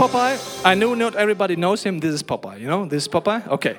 Popeye. 0.00 0.64
I 0.64 0.74
know 0.74 0.94
not 0.94 1.14
everybody 1.14 1.56
knows 1.56 1.82
him. 1.82 1.98
This 1.98 2.14
is 2.14 2.22
Popeye, 2.22 2.58
you 2.58 2.66
know? 2.66 2.86
This 2.86 3.02
is 3.02 3.08
Popeye? 3.08 3.46
Okay. 3.48 3.76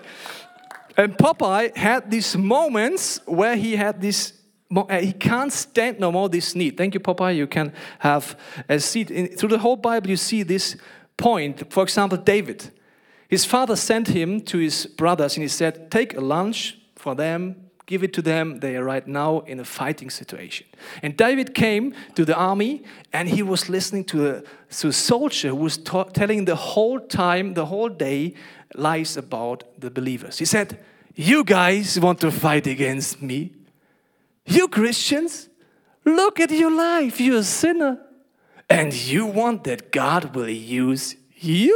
And 0.95 1.17
Popeye 1.17 1.75
had 1.75 2.11
these 2.11 2.37
moments 2.37 3.19
where 3.25 3.55
he 3.55 3.75
had 3.75 3.99
this, 3.99 4.33
uh, 4.75 4.99
he 4.99 5.13
can't 5.13 5.51
stand 5.51 5.99
no 5.99 6.11
more 6.11 6.29
this 6.29 6.53
need. 6.53 6.77
Thank 6.77 6.93
you, 6.93 6.99
Popeye. 6.99 7.35
You 7.35 7.47
can 7.47 7.73
have 7.97 8.37
a 8.69 8.79
seat. 8.79 9.09
In, 9.09 9.29
through 9.29 9.49
the 9.49 9.57
whole 9.57 9.75
Bible, 9.75 10.11
you 10.11 10.15
see 10.15 10.43
this 10.43 10.77
point. 11.17 11.73
For 11.73 11.81
example, 11.81 12.19
David. 12.19 12.69
His 13.27 13.43
father 13.43 13.75
sent 13.75 14.09
him 14.09 14.41
to 14.41 14.59
his 14.59 14.85
brothers 14.85 15.37
and 15.37 15.41
he 15.41 15.47
said, 15.47 15.89
Take 15.89 16.15
a 16.15 16.21
lunch 16.21 16.77
for 16.97 17.15
them, 17.15 17.70
give 17.91 18.03
it 18.03 18.13
to 18.13 18.21
them. 18.21 18.59
They 18.59 18.77
are 18.77 18.83
right 18.83 19.05
now 19.05 19.41
in 19.41 19.59
a 19.59 19.65
fighting 19.65 20.09
situation. 20.09 20.65
And 21.03 21.17
David 21.17 21.53
came 21.53 21.93
to 22.15 22.23
the 22.23 22.35
army 22.35 22.83
and 23.11 23.27
he 23.27 23.43
was 23.43 23.67
listening 23.67 24.05
to 24.05 24.17
a, 24.29 24.43
to 24.79 24.87
a 24.87 24.93
soldier 24.93 25.49
who 25.49 25.57
was 25.57 25.77
telling 25.77 26.45
the 26.45 26.55
whole 26.55 26.99
time, 26.99 27.53
the 27.53 27.65
whole 27.65 27.89
day, 27.89 28.33
lies 28.75 29.17
about 29.17 29.63
the 29.77 29.91
believers. 29.91 30.39
He 30.39 30.45
said, 30.45 30.79
You 31.15 31.43
guys 31.43 31.99
want 31.99 32.21
to 32.21 32.31
fight 32.31 32.65
against 32.65 33.21
me? 33.21 33.51
You 34.45 34.69
Christians, 34.69 35.49
look 36.05 36.39
at 36.39 36.51
your 36.51 36.71
life. 36.71 37.19
You're 37.19 37.39
a 37.39 37.43
sinner. 37.43 37.99
And 38.69 38.93
you 38.93 39.25
want 39.25 39.65
that 39.65 39.91
God 39.91 40.33
will 40.33 40.49
use 40.49 41.17
you? 41.35 41.75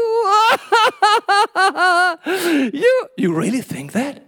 you, 2.26 3.08
you 3.18 3.34
really 3.34 3.62
think 3.62 3.92
that? 3.92 4.25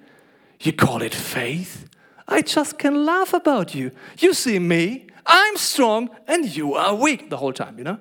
You 0.68 0.74
call 0.74 1.02
it 1.02 1.16
faith? 1.16 1.88
I 2.28 2.42
just 2.42 2.78
can 2.78 3.06
laugh 3.06 3.32
about 3.34 3.74
you. 3.74 3.92
You 4.20 4.34
see 4.34 4.60
me, 4.60 5.08
I'm 5.26 5.56
strong, 5.56 6.10
and 6.28 6.44
you 6.58 6.74
are 6.74 6.94
weak 6.94 7.30
the 7.30 7.38
whole 7.38 7.54
time, 7.54 7.78
you 7.78 7.86
know? 7.86 7.98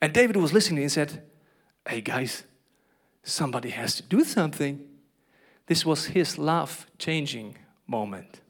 And 0.00 0.12
David 0.12 0.36
was 0.36 0.52
listening 0.52 0.84
and 0.84 0.92
said, 0.92 1.24
Hey 1.84 2.00
guys, 2.00 2.44
somebody 3.24 3.70
has 3.70 3.96
to 3.96 4.04
do 4.04 4.22
something. 4.22 4.86
This 5.66 5.84
was 5.84 6.06
his 6.06 6.38
life 6.38 6.86
changing 6.96 7.58
moment. 7.88 8.40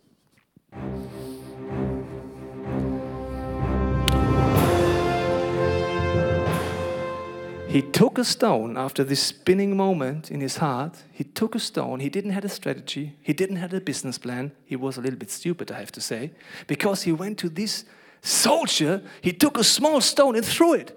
He 7.74 7.82
took 7.82 8.18
a 8.18 8.24
stone 8.24 8.76
after 8.76 9.02
this 9.02 9.20
spinning 9.20 9.76
moment 9.76 10.30
in 10.30 10.40
his 10.40 10.58
heart. 10.58 11.02
He 11.10 11.24
took 11.24 11.56
a 11.56 11.58
stone. 11.58 11.98
He 11.98 12.08
didn't 12.08 12.30
have 12.30 12.44
a 12.44 12.48
strategy. 12.48 13.16
He 13.20 13.32
didn't 13.32 13.56
have 13.56 13.74
a 13.74 13.80
business 13.80 14.16
plan. 14.16 14.52
He 14.64 14.76
was 14.76 14.96
a 14.96 15.00
little 15.00 15.18
bit 15.18 15.28
stupid, 15.28 15.72
I 15.72 15.80
have 15.80 15.90
to 15.90 16.00
say, 16.00 16.30
because 16.68 17.02
he 17.02 17.10
went 17.10 17.36
to 17.38 17.48
this 17.48 17.84
soldier. 18.22 19.02
He 19.20 19.32
took 19.32 19.58
a 19.58 19.64
small 19.64 20.00
stone 20.00 20.36
and 20.36 20.44
threw 20.44 20.74
it. 20.74 20.96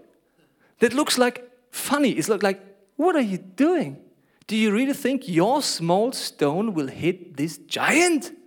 That 0.77 0.93
looks 0.93 1.17
like 1.17 1.49
funny. 1.71 2.11
It's 2.11 2.29
like, 2.29 2.43
like 2.43 2.61
what 2.95 3.15
are 3.15 3.21
you 3.21 3.39
doing? 3.39 3.97
Do 4.45 4.55
you 4.55 4.71
really 4.71 4.93
think 4.93 5.27
your 5.27 5.63
small 5.63 6.11
stone 6.11 6.75
will 6.75 6.89
hit 6.89 7.37
this 7.37 7.57
giant? 7.57 8.37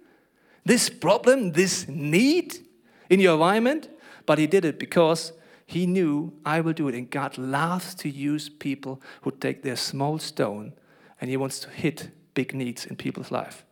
This 0.65 0.89
problem, 0.89 1.51
this 1.51 1.89
need 1.89 2.59
in 3.09 3.19
your 3.19 3.33
environment? 3.33 3.89
But 4.25 4.39
he 4.39 4.47
did 4.47 4.65
it 4.65 4.79
because 4.79 5.33
he 5.71 5.87
knew, 5.87 6.33
I 6.45 6.61
will 6.61 6.73
do 6.73 6.89
it. 6.89 6.97
And 6.97 7.09
God 7.09 7.39
loves 7.39 7.95
to 7.95 8.09
use 8.09 8.49
people 8.49 9.01
who 9.23 9.31
take 9.31 9.63
their 9.63 9.77
small 9.77 10.19
stone 10.19 10.73
and 11.21 11.31
He 11.31 11.37
wants 11.37 11.61
to 11.61 11.71
hit 11.71 12.11
big 12.35 12.53
needs 12.53 12.85
in 12.85 12.97
people's 12.97 13.31
life. 13.31 13.65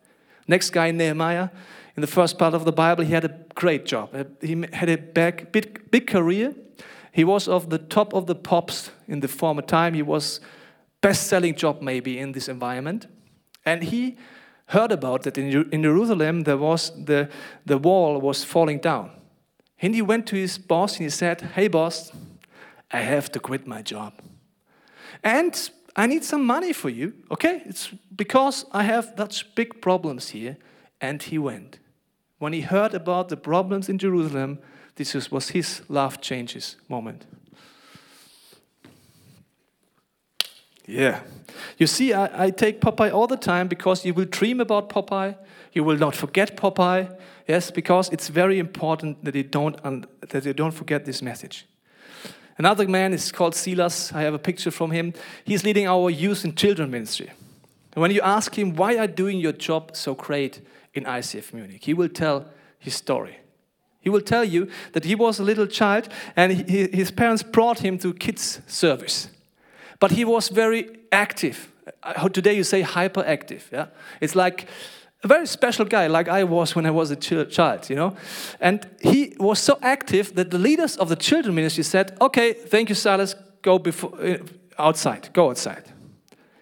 Next 0.47 0.69
guy, 0.69 0.91
Nehemiah, 0.91 1.49
in 1.97 2.01
the 2.01 2.07
first 2.07 2.37
part 2.37 2.53
of 2.53 2.63
the 2.63 2.71
Bible, 2.71 3.03
he 3.03 3.11
had 3.11 3.25
a 3.25 3.35
great 3.53 3.85
job. 3.85 4.15
Uh, 4.15 4.23
he 4.41 4.65
had 4.71 4.87
a 4.87 4.97
big, 4.97 5.51
big, 5.51 5.91
big 5.91 6.07
career. 6.07 6.55
He 7.11 7.25
was 7.25 7.49
of 7.49 7.69
the 7.69 7.77
top 7.77 8.13
of 8.13 8.27
the 8.27 8.35
pops 8.35 8.91
in 9.09 9.19
the 9.19 9.27
former 9.27 9.61
time. 9.61 9.93
He 9.93 10.01
was 10.01 10.39
best-selling 11.01 11.55
job 11.55 11.81
maybe 11.81 12.17
in 12.17 12.31
this 12.31 12.47
environment. 12.47 13.07
And 13.65 13.83
he 13.83 14.17
heard 14.67 14.93
about 14.93 15.23
that 15.23 15.37
in, 15.37 15.69
in 15.73 15.83
Jerusalem 15.83 16.43
there 16.43 16.57
was 16.57 16.91
the, 16.95 17.27
the 17.65 17.77
wall 17.77 18.21
was 18.21 18.45
falling 18.45 18.79
down. 18.79 19.18
And 19.81 19.95
he 19.95 20.01
went 20.01 20.27
to 20.27 20.35
his 20.35 20.57
boss 20.57 20.97
and 20.97 21.03
he 21.03 21.09
said, 21.09 21.41
Hey, 21.55 21.67
boss, 21.67 22.11
I 22.91 23.01
have 23.01 23.31
to 23.31 23.39
quit 23.39 23.67
my 23.67 23.81
job. 23.81 24.13
And 25.23 25.69
I 25.95 26.07
need 26.07 26.23
some 26.23 26.45
money 26.45 26.73
for 26.73 26.89
you, 26.89 27.13
okay? 27.31 27.61
It's 27.65 27.89
because 28.15 28.65
I 28.71 28.83
have 28.83 29.13
such 29.17 29.53
big 29.55 29.81
problems 29.81 30.29
here. 30.29 30.57
And 31.01 31.21
he 31.21 31.37
went. 31.37 31.79
When 32.39 32.53
he 32.53 32.61
heard 32.61 32.93
about 32.93 33.29
the 33.29 33.37
problems 33.37 33.89
in 33.89 33.97
Jerusalem, 33.97 34.59
this 34.95 35.31
was 35.31 35.49
his 35.49 35.81
life 35.87 36.19
changes 36.19 36.75
moment. 36.87 37.25
Yeah. 40.85 41.21
You 41.77 41.87
see, 41.87 42.13
I, 42.13 42.45
I, 42.45 42.49
take 42.49 42.81
Popeye 42.81 43.13
all 43.13 43.27
the 43.27 43.37
time 43.37 43.67
because 43.67 44.03
you 44.03 44.13
will 44.13 44.25
dream 44.25 44.59
about 44.59 44.89
Popeye. 44.89 45.37
You 45.71 45.83
will 45.83 45.97
not 45.97 46.15
forget 46.15 46.57
Popeye. 46.57 47.15
Yes, 47.49 47.71
because 47.71 48.09
it's 48.09 48.27
very 48.27 48.59
important 48.59 49.25
that 49.25 49.33
you 49.33 49.41
don't, 49.41 49.75
that 50.29 50.45
you 50.45 50.53
don't 50.53 50.71
forget 50.71 51.05
this 51.05 51.23
message. 51.23 51.65
Another 52.59 52.87
man 52.87 53.11
is 53.11 53.31
called 53.31 53.55
Silas. 53.55 54.13
I 54.13 54.21
have 54.21 54.35
a 54.35 54.39
picture 54.39 54.69
from 54.69 54.91
him. 54.91 55.13
He's 55.45 55.63
leading 55.63 55.87
our 55.87 56.11
youth 56.11 56.43
and 56.43 56.55
children 56.55 56.91
ministry. 56.91 57.31
And 57.93 58.03
when 58.03 58.11
you 58.11 58.21
ask 58.21 58.55
him, 58.55 58.75
why 58.75 58.99
are 58.99 59.07
doing 59.07 59.39
your 59.39 59.53
job 59.53 59.95
so 59.95 60.13
great 60.13 60.61
in 60.93 61.05
ICF 61.05 61.51
Munich, 61.51 61.83
he 61.83 61.95
will 61.95 62.07
tell 62.07 62.45
his 62.77 62.93
story. 62.93 63.39
He 63.99 64.11
will 64.11 64.21
tell 64.21 64.45
you 64.45 64.69
that 64.93 65.05
he 65.05 65.15
was 65.15 65.39
a 65.39 65.43
little 65.43 65.65
child 65.65 66.07
and 66.35 66.51
he, 66.51 66.87
his 66.89 67.09
parents 67.09 67.41
brought 67.41 67.79
him 67.79 67.97
to 67.97 68.13
kids' 68.13 68.61
service. 68.67 69.27
But 69.99 70.11
he 70.11 70.23
was 70.23 70.49
very 70.49 70.87
active. 71.11 71.71
Uh, 72.03 72.29
today 72.29 72.53
you 72.53 72.63
say 72.63 72.83
hyperactive. 72.83 73.71
Yeah? 73.71 73.87
It's 74.21 74.35
like 74.35 74.67
a 75.23 75.27
very 75.27 75.45
special 75.47 75.85
guy 75.85 76.07
like 76.07 76.29
I 76.29 76.43
was 76.43 76.75
when 76.75 76.85
I 76.85 76.91
was 76.91 77.11
a 77.11 77.15
child, 77.45 77.89
you 77.89 77.95
know. 77.95 78.15
And 78.61 78.87
he 79.01 79.35
was 79.37 79.59
so 79.59 79.77
active 79.81 80.33
that 80.35 80.49
the 80.49 80.57
leaders 80.57 80.97
of 80.97 81.09
the 81.09 81.15
children 81.15 81.55
ministry 81.55 81.83
said, 81.83 82.17
"Okay, 82.21 82.53
thank 82.53 82.89
you, 82.89 82.95
Silas. 82.95 83.35
Go 83.61 83.79
before 83.79 84.11
uh, 84.21 84.37
outside. 84.77 85.29
Go 85.33 85.49
outside." 85.49 85.83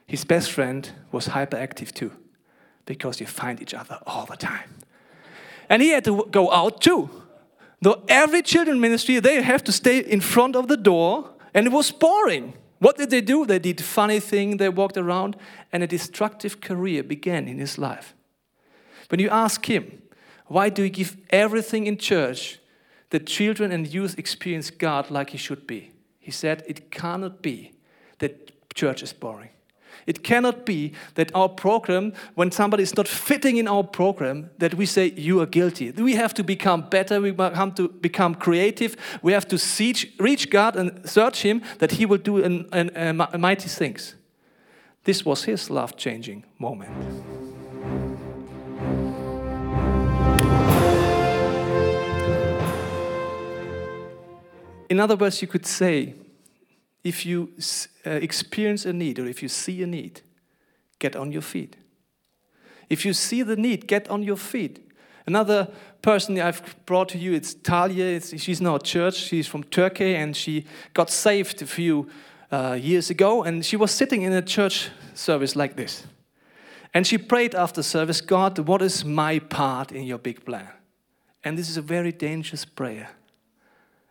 His 0.07 0.25
best 0.25 0.51
friend 0.51 0.89
was 1.11 1.27
hyperactive 1.27 1.91
too, 1.91 2.11
because 2.85 3.19
you 3.19 3.27
find 3.27 3.61
each 3.61 3.73
other 3.73 3.99
all 4.07 4.25
the 4.25 4.37
time, 4.37 4.69
and 5.69 5.81
he 5.81 5.89
had 5.89 6.03
to 6.05 6.25
go 6.31 6.51
out 6.51 6.81
too. 6.81 7.09
Though 7.81 8.01
every 8.07 8.41
children 8.41 8.79
ministry, 8.79 9.19
they 9.19 9.41
have 9.43 9.63
to 9.65 9.71
stay 9.71 9.99
in 9.99 10.21
front 10.21 10.55
of 10.55 10.67
the 10.67 10.77
door, 10.77 11.29
and 11.53 11.67
it 11.67 11.71
was 11.71 11.91
boring. 11.91 12.53
What 12.79 12.97
did 12.97 13.09
they 13.09 13.21
do? 13.21 13.45
They 13.45 13.59
did 13.59 13.81
funny 13.81 14.19
thing. 14.19 14.57
They 14.57 14.69
walked 14.69 14.97
around, 14.97 15.35
and 15.71 15.83
a 15.83 15.87
destructive 15.87 16.59
career 16.59 17.03
began 17.03 17.47
in 17.47 17.59
his 17.59 17.77
life. 17.77 18.15
When 19.09 19.19
you 19.19 19.29
ask 19.29 19.65
him, 19.69 20.01
why 20.47 20.69
do 20.69 20.83
you 20.83 20.89
give 20.89 21.17
everything 21.29 21.87
in 21.87 21.97
church 21.97 22.59
that 23.09 23.25
children 23.25 23.71
and 23.71 23.87
youth 23.87 24.17
experience 24.17 24.69
God 24.69 25.09
like 25.11 25.31
he 25.31 25.37
should 25.37 25.67
be? 25.67 25.91
He 26.19 26.31
said, 26.31 26.63
It 26.67 26.91
cannot 26.91 27.41
be 27.41 27.73
that 28.19 28.73
church 28.73 29.03
is 29.03 29.13
boring. 29.13 29.49
It 30.05 30.23
cannot 30.23 30.65
be 30.65 30.93
that 31.15 31.31
our 31.35 31.49
program, 31.49 32.13
when 32.35 32.51
somebody 32.51 32.83
is 32.83 32.95
not 32.95 33.07
fitting 33.07 33.57
in 33.57 33.67
our 33.67 33.83
program, 33.83 34.49
that 34.57 34.73
we 34.73 34.85
say, 34.85 35.11
You 35.15 35.41
are 35.41 35.45
guilty. 35.45 35.91
We 35.91 36.15
have 36.15 36.33
to 36.35 36.43
become 36.43 36.89
better. 36.89 37.19
We 37.19 37.33
have 37.33 37.75
to 37.75 37.89
become 37.89 38.35
creative. 38.35 38.95
We 39.21 39.33
have 39.33 39.47
to 39.49 39.57
reach 40.19 40.49
God 40.49 40.75
and 40.75 41.09
search 41.09 41.41
Him 41.41 41.61
that 41.79 41.93
He 41.93 42.05
will 42.05 42.19
do 42.19 42.43
an, 42.43 42.67
an, 42.71 42.89
uh, 43.21 43.27
an, 43.33 43.41
mighty 43.41 43.69
things. 43.69 44.15
This 45.07 45.23
was 45.23 45.45
his 45.45 45.69
life 45.69 45.95
changing 45.95 46.43
moment. 46.59 47.36
In 54.89 54.99
other 54.99 55.15
words, 55.15 55.41
you 55.41 55.47
could 55.47 55.65
say, 55.65 56.13
if 57.03 57.25
you 57.25 57.53
uh, 58.05 58.11
experience 58.11 58.85
a 58.85 58.93
need 58.93 59.19
or 59.19 59.25
if 59.25 59.41
you 59.41 59.49
see 59.49 59.83
a 59.83 59.87
need, 59.87 60.21
get 60.99 61.15
on 61.15 61.31
your 61.31 61.41
feet. 61.41 61.75
If 62.89 63.05
you 63.05 63.13
see 63.13 63.43
the 63.43 63.55
need, 63.55 63.87
get 63.87 64.09
on 64.09 64.23
your 64.23 64.37
feet. 64.37 64.83
Another 65.25 65.69
person 66.01 66.39
I've 66.39 66.75
brought 66.85 67.09
to 67.09 67.17
you, 67.17 67.33
it's 67.33 67.53
Talia. 67.53 68.05
It's, 68.05 68.41
she's 68.41 68.61
not 68.61 68.83
church. 68.83 69.15
She's 69.15 69.45
from 69.45 69.63
Turkey 69.63 70.15
and 70.15 70.35
she 70.35 70.65
got 70.93 71.09
saved 71.09 71.61
a 71.61 71.65
few 71.65 72.07
uh, 72.49 72.77
years 72.81 73.09
ago. 73.09 73.43
And 73.43 73.65
she 73.65 73.75
was 73.75 73.91
sitting 73.91 74.21
in 74.21 74.31
a 74.31 74.41
church 74.41 74.89
service 75.13 75.55
like 75.55 75.75
this. 75.75 76.05
And 76.93 77.05
she 77.05 77.17
prayed 77.17 77.53
after 77.55 77.83
service, 77.83 78.21
God, 78.21 78.59
what 78.59 78.81
is 78.81 79.03
my 79.03 79.39
part 79.39 79.91
in 79.91 80.03
your 80.03 80.17
big 80.17 80.45
plan? 80.45 80.69
And 81.43 81.57
this 81.57 81.69
is 81.69 81.77
a 81.77 81.81
very 81.81 82.13
dangerous 82.13 82.63
prayer. 82.63 83.09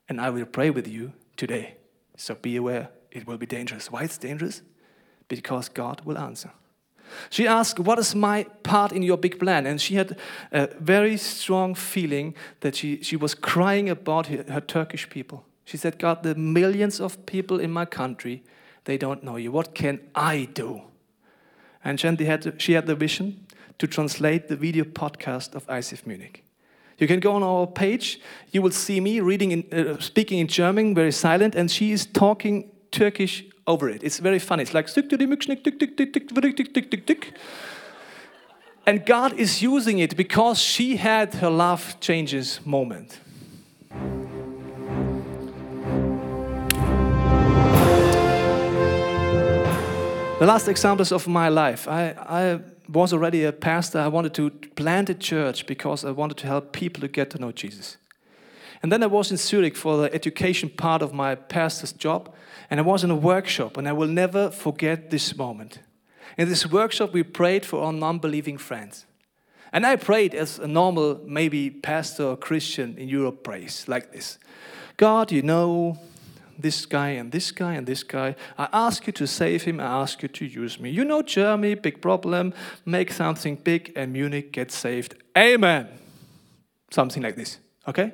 And 0.08 0.20
I 0.20 0.30
will 0.30 0.46
pray 0.46 0.70
with 0.70 0.86
you 0.86 1.12
today. 1.36 1.76
So 2.16 2.34
be 2.34 2.56
aware, 2.56 2.90
it 3.10 3.26
will 3.26 3.38
be 3.38 3.46
dangerous. 3.46 3.90
Why 3.90 4.04
it's 4.04 4.18
dangerous? 4.18 4.62
Because 5.28 5.68
God 5.68 6.02
will 6.04 6.18
answer. 6.18 6.50
She 7.30 7.46
asked, 7.46 7.78
What 7.78 7.98
is 7.98 8.14
my 8.14 8.44
part 8.62 8.92
in 8.92 9.02
your 9.02 9.16
big 9.16 9.38
plan? 9.38 9.66
And 9.66 9.80
she 9.80 9.94
had 9.94 10.18
a 10.52 10.68
very 10.80 11.16
strong 11.16 11.74
feeling 11.74 12.34
that 12.60 12.74
she, 12.74 13.02
she 13.02 13.16
was 13.16 13.34
crying 13.34 13.88
about 13.88 14.26
her, 14.26 14.44
her 14.48 14.60
Turkish 14.60 15.08
people. 15.08 15.44
She 15.64 15.76
said, 15.76 15.98
God, 15.98 16.22
the 16.22 16.34
millions 16.34 17.00
of 17.00 17.26
people 17.26 17.58
in 17.60 17.70
my 17.72 17.84
country, 17.84 18.44
they 18.84 18.96
don't 18.96 19.24
know 19.24 19.36
you. 19.36 19.50
What 19.50 19.74
can 19.74 20.00
I 20.14 20.48
do? 20.52 20.82
And 21.84 22.00
she 22.00 22.24
had, 22.24 22.60
she 22.60 22.72
had 22.72 22.86
the 22.86 22.94
vision 22.94 23.46
to 23.78 23.86
translate 23.86 24.48
the 24.48 24.56
video 24.56 24.84
podcast 24.84 25.54
of 25.54 25.66
ICF 25.66 26.06
Munich. 26.06 26.45
You 26.98 27.06
can 27.06 27.20
go 27.20 27.32
on 27.32 27.42
our 27.42 27.66
page. 27.66 28.20
You 28.52 28.62
will 28.62 28.70
see 28.70 29.00
me 29.00 29.20
reading, 29.20 29.52
in, 29.52 29.64
uh, 29.72 30.00
speaking 30.00 30.38
in 30.38 30.46
German, 30.48 30.94
very 30.94 31.12
silent, 31.12 31.54
and 31.54 31.70
she 31.70 31.92
is 31.92 32.06
talking 32.06 32.70
Turkish 32.90 33.44
over 33.66 33.90
it. 33.90 34.02
It's 34.02 34.18
very 34.18 34.38
funny. 34.38 34.62
It's 34.62 34.72
like 34.72 34.88
and 38.86 39.04
God 39.04 39.32
is 39.32 39.62
using 39.62 39.98
it 39.98 40.16
because 40.16 40.58
she 40.58 40.96
had 40.96 41.34
her 41.34 41.50
love 41.50 41.96
changes 42.00 42.60
moment. 42.64 43.20
The 50.38 50.46
last 50.46 50.68
examples 50.68 51.12
of 51.12 51.26
my 51.26 51.48
life. 51.48 51.88
I, 51.88 52.10
I 52.10 52.60
was 52.88 53.12
already 53.12 53.44
a 53.44 53.52
pastor. 53.52 53.98
I 53.98 54.08
wanted 54.08 54.34
to 54.34 54.50
plant 54.50 55.10
a 55.10 55.14
church 55.14 55.66
because 55.66 56.04
I 56.04 56.10
wanted 56.10 56.36
to 56.38 56.46
help 56.46 56.72
people 56.72 57.00
to 57.00 57.08
get 57.08 57.30
to 57.30 57.38
know 57.38 57.52
Jesus. 57.52 57.96
And 58.82 58.92
then 58.92 59.02
I 59.02 59.06
was 59.06 59.30
in 59.30 59.36
Zurich 59.36 59.76
for 59.76 59.96
the 59.96 60.14
education 60.14 60.68
part 60.68 61.02
of 61.02 61.12
my 61.12 61.34
pastor's 61.34 61.92
job, 61.92 62.34
and 62.70 62.78
I 62.78 62.82
was 62.82 63.02
in 63.04 63.10
a 63.10 63.16
workshop, 63.16 63.76
and 63.76 63.88
I 63.88 63.92
will 63.92 64.08
never 64.08 64.50
forget 64.50 65.10
this 65.10 65.36
moment. 65.36 65.80
In 66.36 66.48
this 66.48 66.66
workshop, 66.66 67.12
we 67.12 67.22
prayed 67.22 67.64
for 67.64 67.82
our 67.82 67.92
non 67.92 68.18
believing 68.18 68.58
friends. 68.58 69.06
And 69.72 69.84
I 69.84 69.96
prayed 69.96 70.34
as 70.34 70.58
a 70.58 70.66
normal, 70.66 71.20
maybe 71.24 71.70
pastor 71.70 72.24
or 72.24 72.36
Christian 72.36 72.96
in 72.98 73.08
Europe 73.08 73.42
prays, 73.42 73.86
like 73.88 74.12
this 74.12 74.38
God, 74.96 75.32
you 75.32 75.42
know, 75.42 75.98
this 76.58 76.86
guy 76.86 77.10
and 77.10 77.32
this 77.32 77.50
guy 77.50 77.74
and 77.74 77.86
this 77.86 78.02
guy. 78.02 78.34
I 78.58 78.68
ask 78.72 79.06
you 79.06 79.12
to 79.14 79.26
save 79.26 79.62
him. 79.64 79.80
I 79.80 79.84
ask 80.02 80.22
you 80.22 80.28
to 80.28 80.44
use 80.44 80.80
me. 80.80 80.90
You 80.90 81.04
know 81.04 81.22
Germany, 81.22 81.74
big 81.74 82.00
problem. 82.00 82.54
Make 82.84 83.12
something 83.12 83.56
big 83.56 83.92
and 83.96 84.12
Munich 84.12 84.52
gets 84.52 84.74
saved. 84.74 85.14
Amen. 85.36 85.88
Something 86.90 87.22
like 87.22 87.36
this. 87.36 87.58
Okay? 87.86 88.12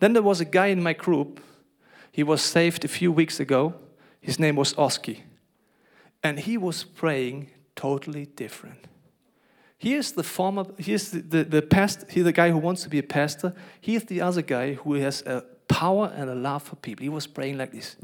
Then 0.00 0.12
there 0.12 0.22
was 0.22 0.40
a 0.40 0.44
guy 0.44 0.66
in 0.66 0.82
my 0.82 0.92
group. 0.92 1.40
He 2.12 2.22
was 2.22 2.42
saved 2.42 2.84
a 2.84 2.88
few 2.88 3.10
weeks 3.10 3.40
ago. 3.40 3.74
His 4.20 4.38
name 4.38 4.56
was 4.56 4.76
Oski. 4.78 5.24
And 6.22 6.40
he 6.40 6.56
was 6.56 6.84
praying 6.84 7.50
totally 7.76 8.26
different. 8.26 8.86
Here's 9.78 10.12
the 10.12 10.22
former, 10.22 10.64
here's 10.78 11.10
the, 11.10 11.20
the, 11.20 11.44
the 11.44 11.62
past, 11.62 12.06
here's 12.08 12.24
the 12.24 12.32
guy 12.32 12.50
who 12.50 12.58
wants 12.58 12.82
to 12.84 12.88
be 12.88 12.98
a 12.98 13.02
pastor. 13.02 13.54
Here's 13.80 14.04
the 14.04 14.20
other 14.20 14.40
guy 14.40 14.74
who 14.74 14.94
has 14.94 15.20
a 15.22 15.44
power 15.68 16.12
and 16.14 16.28
a 16.30 16.34
love 16.34 16.62
for 16.62 16.76
people. 16.76 17.02
He 17.02 17.08
was 17.08 17.26
praying 17.26 17.58
like 17.58 17.72
this 17.72 17.96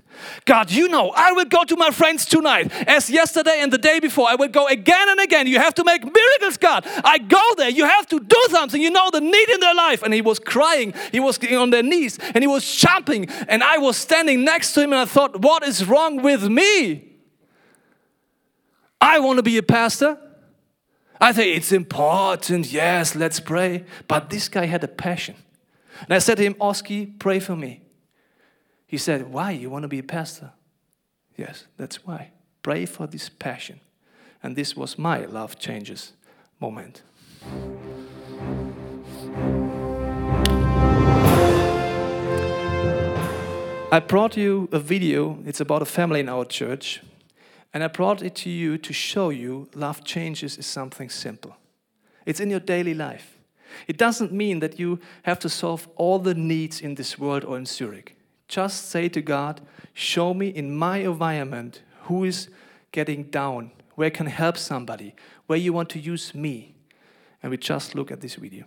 God, 0.45 0.71
you 0.71 0.89
know, 0.89 1.11
I 1.15 1.33
will 1.33 1.45
go 1.45 1.65
to 1.65 1.77
my 1.77 1.91
friends 1.91 2.25
tonight 2.25 2.73
as 2.87 3.11
yesterday 3.11 3.61
and 3.61 3.73
the 3.73 3.79
day 3.79 4.01
before. 4.01 4.29
I 4.29 4.35
will 4.35 4.49
go 4.49 4.67
again 4.67 5.09
and 5.09 5.21
again. 5.21 5.47
You 5.47 5.59
have 5.59 5.75
to 5.75 5.85
make 5.85 6.03
miracles, 6.03 6.57
God. 6.57 6.85
I 7.05 7.19
go 7.19 7.43
there. 7.57 7.71
You 7.71 7.85
have 7.85 8.07
to 8.09 8.21
do 8.21 8.47
something. 8.49 8.81
You 8.81 8.91
know 8.91 9.11
the 9.11 9.21
need 9.21 9.49
in 9.51 9.61
their 9.61 9.75
life. 9.75 10.03
And 10.03 10.13
he 10.13 10.23
was 10.23 10.39
crying. 10.39 10.95
He 11.13 11.21
was 11.21 11.39
on 11.53 11.71
their 11.71 11.83
knees 11.83 12.19
and 12.35 12.43
he 12.43 12.49
was 12.49 12.75
jumping. 12.75 13.29
And 13.49 13.63
I 13.63 13.79
was 13.79 13.97
standing 13.97 14.45
next 14.45 14.73
to 14.75 14.83
him 14.83 14.93
and 14.93 15.01
I 15.01 15.05
thought, 15.05 15.41
what 15.41 15.63
is 15.63 15.87
wrong 15.87 16.23
with 16.23 16.49
me? 16.49 17.05
I 19.01 19.19
want 19.21 19.39
to 19.39 19.43
be 19.43 19.57
a 19.57 19.63
pastor. 19.63 20.19
I 21.21 21.33
think 21.33 21.57
it's 21.57 21.73
important. 21.73 22.73
Yes, 22.73 23.15
let's 23.15 23.41
pray. 23.41 23.85
But 24.09 24.31
this 24.31 24.49
guy 24.49 24.67
had 24.67 24.83
a 24.85 24.89
passion. 24.89 25.37
And 26.03 26.15
I 26.15 26.19
said 26.19 26.37
to 26.37 26.43
him, 26.43 26.57
Oski, 26.61 27.07
pray 27.07 27.41
for 27.41 27.57
me. 27.57 27.83
He 28.87 28.97
said, 28.97 29.33
Why? 29.33 29.53
You 29.53 29.71
want 29.71 29.83
to 29.83 29.89
be 29.89 29.99
a 29.99 30.05
pastor? 30.05 30.53
Yes, 31.37 31.67
that's 31.77 32.05
why. 32.05 32.33
Pray 32.63 32.87
for 32.87 33.07
this 33.07 33.29
passion. 33.29 33.81
And 34.43 34.57
this 34.57 34.77
was 34.77 34.99
my 34.99 35.25
love 35.27 35.59
changes 35.59 36.13
moment. 36.61 37.03
I 43.93 43.99
brought 44.07 44.37
you 44.37 44.69
a 44.71 44.79
video, 44.79 45.39
it's 45.45 45.61
about 45.61 45.83
a 45.83 45.87
family 45.87 46.21
in 46.21 46.29
our 46.29 46.45
church, 46.45 47.03
and 47.75 47.83
I 47.83 47.89
brought 47.89 48.23
it 48.23 48.37
to 48.37 48.51
you 48.51 48.79
to 48.79 48.93
show 48.93 49.31
you 49.31 49.69
love 49.75 50.05
changes 50.05 50.57
is 50.59 50.67
something 50.67 51.09
simple. 51.09 51.57
It's 52.25 52.39
in 52.39 52.51
your 52.51 52.61
daily 52.61 52.95
life. 52.95 53.40
It 53.87 53.97
doesn't 53.99 54.33
mean 54.33 54.61
that 54.61 54.79
you 54.79 54.99
have 55.23 55.39
to 55.41 55.49
solve 55.49 55.89
all 55.97 56.19
the 56.19 56.35
needs 56.35 56.81
in 56.81 56.95
this 56.95 57.19
world 57.19 57.45
or 57.45 57.57
in 57.57 57.67
Zurich. 57.67 58.17
Just 58.49 58.91
say 58.91 59.09
to 59.09 59.23
God, 59.23 59.61
Show 59.95 60.35
me 60.35 60.49
in 60.49 60.75
my 60.77 60.99
environment 60.99 61.83
who 62.05 62.25
is 62.25 62.49
getting 62.93 63.25
down, 63.25 63.71
where 63.95 64.07
I 64.07 64.11
can 64.11 64.27
help 64.27 64.57
somebody, 64.57 65.15
where 65.47 65.59
you 65.59 65.73
want 65.73 65.89
to 65.91 65.99
use 65.99 66.35
me. 66.35 66.75
And 67.43 67.51
we 67.51 67.57
just 67.57 67.95
look 67.95 68.11
at 68.11 68.21
this 68.21 68.37
video. 68.37 68.65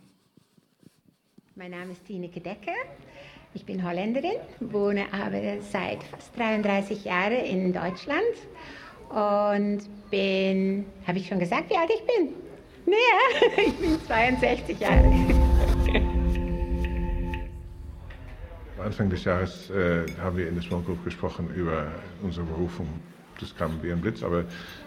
Mein 1.56 1.72
Name 1.72 1.92
ist 1.92 2.06
Tineke 2.06 2.42
Decker. 2.42 2.76
Ich 3.54 3.66
bin 3.66 3.84
Holländerin, 3.84 4.38
wohne 4.60 5.06
aber 5.14 5.62
seit 5.62 6.04
fast 6.04 6.36
33 6.36 7.06
Jahren 7.06 7.46
in 7.46 7.72
Deutschland 7.72 8.36
und 9.10 9.82
bin, 10.10 10.86
habe 11.06 11.20
ich 11.20 11.28
schon 11.28 11.38
gesagt, 11.38 11.70
wie 11.70 11.76
alt 11.76 11.92
ich 11.94 12.04
bin? 12.08 12.34
Nee, 12.86 12.96
ich 13.66 13.76
bin 13.76 14.02
62 14.08 14.80
Jahre. 14.80 15.12
Anfang 18.84 19.10
des 19.10 19.24
Jahres 19.24 19.70
äh, 19.70 20.06
haben 20.22 20.38
wir 20.38 20.48
in 20.48 20.56
der 20.56 20.64
Small 20.64 20.82
Group 20.82 21.04
gesprochen 21.06 21.50
über 21.56 21.88
unsere 22.22 22.46
Berufung. 22.46 22.88
Das 23.40 23.56
kam 23.56 23.82
wie 23.82 23.92
ein 23.92 24.02
Blitz, 24.02 24.24
aber 24.24 24.44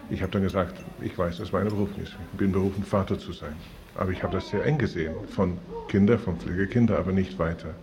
ich 0.09 0.21
habe 0.21 0.31
dann 0.31 0.43
gesagt, 0.43 0.77
ich 1.01 1.17
weiß, 1.17 1.37
dass 1.37 1.51
meine 1.51 1.69
Berufung 1.69 2.01
ist. 2.03 2.15
Ich 2.31 2.37
bin 2.37 2.51
berufen, 2.51 2.83
Vater 2.83 3.17
zu 3.17 3.33
sein. 3.33 3.55
Aber 3.95 4.11
ich 4.11 4.21
habe 4.21 4.33
das 4.33 4.49
sehr 4.49 4.63
eng 4.65 4.77
gesehen, 4.77 5.15
von 5.29 5.57
Kindern, 5.87 6.19
von 6.19 6.37
Pflegekinder, 6.37 6.99
aber 6.99 7.11
nicht 7.11 7.37
weiter. 7.39 7.73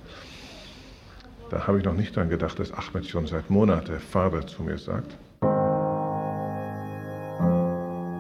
Da 1.50 1.66
habe 1.66 1.78
ich 1.78 1.84
noch 1.84 1.94
nicht 1.94 2.16
daran 2.16 2.30
gedacht, 2.30 2.58
dass 2.58 2.72
Ahmed 2.72 3.06
schon 3.06 3.26
seit 3.26 3.50
Monaten 3.50 3.98
Vater 3.98 4.46
zu 4.46 4.62
mir 4.62 4.78
sagt. 4.78 5.16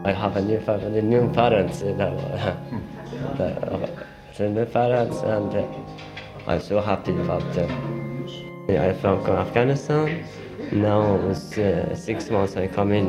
I 0.06 0.12
have 0.12 0.36
a 0.36 0.42
new 0.42 0.60
family, 0.60 1.00
new 1.00 1.32
parents, 1.32 1.80
you 1.80 1.94
know, 1.94 2.14
the, 3.38 3.88
the 4.36 4.48
new 4.50 4.66
parents, 4.66 5.16
and 5.22 5.54
uh, 5.54 5.66
I'm 6.46 6.60
so 6.60 6.78
happy 6.80 7.12
about 7.12 7.42
them. 7.54 7.70
I'm 8.68 8.94
from 8.98 9.24
Afghanistan. 9.26 10.22
Now 10.72 11.16
it's 11.30 11.56
uh, 11.56 11.94
six 11.96 12.28
months 12.28 12.54
I 12.54 12.66
come 12.66 12.92
in 12.92 13.08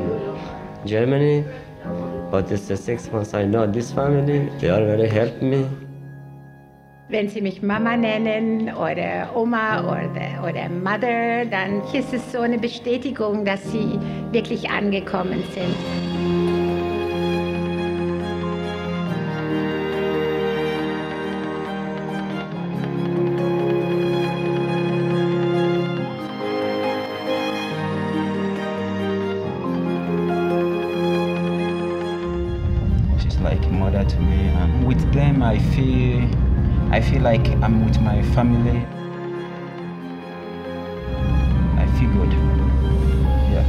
Germany, 0.85 1.43
but 2.31 2.49
it's 2.49 2.69
the 2.69 2.77
six 2.77 3.11
months 3.11 3.33
I 3.33 3.43
know 3.43 3.67
this 3.67 3.91
family. 3.91 4.49
They 4.59 4.71
already 4.71 5.09
helped 5.09 5.41
me. 5.41 5.67
Wenn 7.09 7.27
Sie 7.27 7.41
mich 7.41 7.61
Mama 7.61 7.97
nennen 7.97 8.73
oder 8.73 9.29
Oma 9.35 9.81
oder, 9.81 10.47
oder 10.47 10.69
Mother, 10.69 11.45
dann 11.45 11.81
ist 11.93 12.13
es 12.13 12.31
so 12.31 12.39
eine 12.39 12.57
Bestätigung, 12.57 13.43
dass 13.43 13.63
Sie 13.69 13.99
wirklich 14.31 14.69
angekommen 14.69 15.43
sind. 15.53 16.14
I 36.95 37.01
feel 37.01 37.23
like 37.23 37.45
I'm 37.61 37.85
with 37.85 37.99
my 37.99 38.23
family. 38.33 38.79
I 41.77 41.85
feel 41.99 42.09
good. 42.13 42.31
Yeah. 43.51 43.65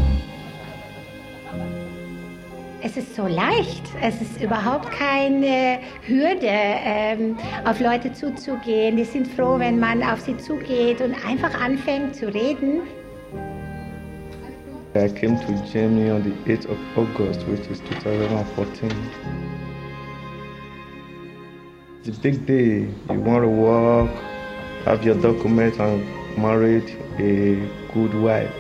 Es 2.85 2.97
ist 2.97 3.17
so 3.17 3.27
leicht. 3.27 3.83
Es 4.01 4.23
ist 4.23 4.41
überhaupt 4.41 4.93
keine 4.93 5.81
Hürde, 6.07 6.47
ähm, 6.47 7.37
auf 7.65 7.81
Leute 7.81 8.13
zuzugehen. 8.13 8.97
Die 8.97 9.03
sind 9.03 9.27
froh, 9.27 9.59
wenn 9.59 9.81
man 9.81 10.05
auf 10.05 10.21
sie 10.21 10.37
zugeht 10.37 11.01
und 11.01 11.13
einfach 11.27 11.61
anfängt 11.61 12.15
zu 12.15 12.33
reden. 12.33 12.83
I 14.95 15.09
came 15.09 15.37
to 15.41 15.53
Germany 15.73 16.13
on 16.13 16.23
the 16.23 16.53
8th 16.53 16.67
of 16.67 16.79
August, 16.97 17.45
which 17.49 17.69
is 17.69 17.83
2014. 18.03 18.89
A 22.09 22.13
big 22.23 22.47
day. 22.47 22.87
You 23.11 23.21
want 23.21 23.43
to 23.43 23.49
work, 23.49 24.11
have 24.85 25.05
your 25.05 25.17
documents, 25.17 25.81
and 25.81 26.07
married 26.39 26.89
a 27.19 27.69
good 27.93 28.15
wife. 28.23 28.55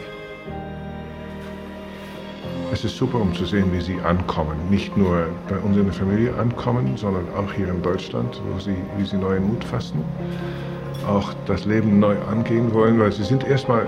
Es 2.73 2.85
ist 2.85 2.97
super, 2.97 3.21
um 3.21 3.33
zu 3.35 3.45
sehen, 3.45 3.73
wie 3.73 3.81
sie 3.81 4.01
ankommen. 4.01 4.57
Nicht 4.69 4.97
nur 4.97 5.29
bei 5.49 5.59
uns 5.59 5.77
in 5.77 5.85
der 5.85 5.93
Familie 5.93 6.35
ankommen, 6.35 6.97
sondern 6.97 7.25
auch 7.37 7.53
hier 7.53 7.69
in 7.69 7.81
Deutschland, 7.83 8.43
wo 8.53 8.59
sie, 8.59 8.75
wie 8.99 9.05
sie 9.05 9.17
neuen 9.17 9.47
Mut 9.47 9.63
fassen, 9.63 10.03
auch 11.07 11.33
das 11.47 11.65
Leben 11.67 12.01
neu 12.01 12.17
angehen 12.29 12.75
wollen, 12.75 12.99
weil 12.99 13.13
sie 13.13 13.23
sind 13.23 13.45
erstmal, 13.45 13.87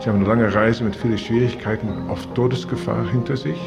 sie 0.00 0.08
haben 0.08 0.20
eine 0.20 0.28
lange 0.28 0.54
Reise 0.54 0.84
mit 0.84 0.94
vielen 0.94 1.18
Schwierigkeiten, 1.18 1.88
oft 2.08 2.32
Todesgefahr 2.36 3.10
hinter 3.10 3.36
sich. 3.36 3.58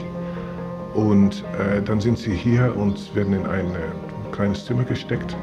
Und 0.93 1.43
äh, 1.59 1.81
dann 1.81 1.99
sind 1.99 2.17
sie 2.17 2.33
hier 2.33 2.73
und 2.77 3.13
werden 3.13 3.33
in 3.33 3.45
ein 3.45 3.65
äh, 3.65 4.02
kleines 4.33 4.65
Zimmer 4.65 4.83
gesteckt. 4.83 5.35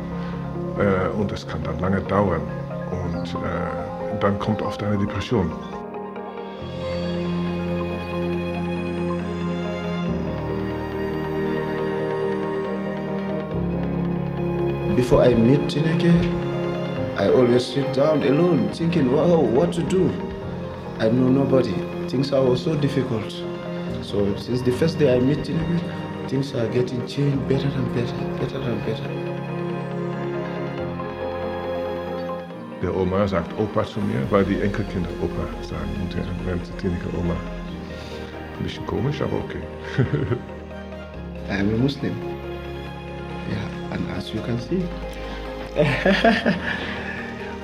Äh, 0.79 1.09
und 1.19 1.33
das 1.33 1.47
kann 1.47 1.63
dann 1.63 1.79
lange 1.81 2.01
dauern. 2.03 2.43
Und 2.91 3.29
äh, 3.35 4.19
dann 4.21 4.39
kommt 4.39 4.61
oft 4.61 4.83
eine 4.83 4.99
Depression. 4.99 5.51
Before 14.97 15.25
I 15.25 15.35
meet 15.35 15.69
Tineke, 15.69 16.13
I 17.17 17.29
always 17.29 17.65
sit 17.65 17.97
down 17.97 18.23
alone 18.23 18.69
thinking, 18.73 19.11
wow, 19.11 19.41
what 19.41 19.73
to 19.73 19.83
do? 19.83 20.11
I 21.01 21.09
know 21.09 21.29
nobody. 21.29 21.75
Things 22.09 22.33
are 22.33 22.57
so 22.57 22.75
difficult. 22.75 23.33
So 24.03 24.37
since 24.37 24.63
the 24.63 24.73
first 24.73 24.99
day 24.99 25.17
I 25.17 25.21
meet 25.21 25.39
Tineke, 25.39 25.81
things 26.31 26.55
are 26.55 26.69
getting 26.69 27.05
changed 27.09 27.49
better 27.49 27.67
and 27.67 27.93
better, 27.93 28.15
better 28.39 28.61
and 28.71 28.87
better. 28.87 29.09
Der 32.81 32.97
Oma 32.97 33.27
sagt 33.27 33.53
Opa 33.59 33.85
zu 33.85 34.01
mir, 34.01 34.23
weil 34.31 34.45
die 34.45 34.61
Enkelkinder 34.61 35.11
Opa 35.21 35.45
sagen 35.67 35.91
und 36.01 36.15
die 36.15 36.81
Tineke 36.81 37.09
Oma. 37.19 37.35
Ein 37.35 38.63
bisschen 38.63 38.87
komisch, 38.87 39.21
aber 39.21 39.39
okay. 39.39 39.63
I 41.51 41.57
am 41.59 41.75
a 41.75 41.79
Muslim. 41.79 42.15
Yeah, 43.51 43.95
and 43.95 44.09
as 44.17 44.33
you 44.33 44.41
can 44.43 44.59
see, 44.61 44.85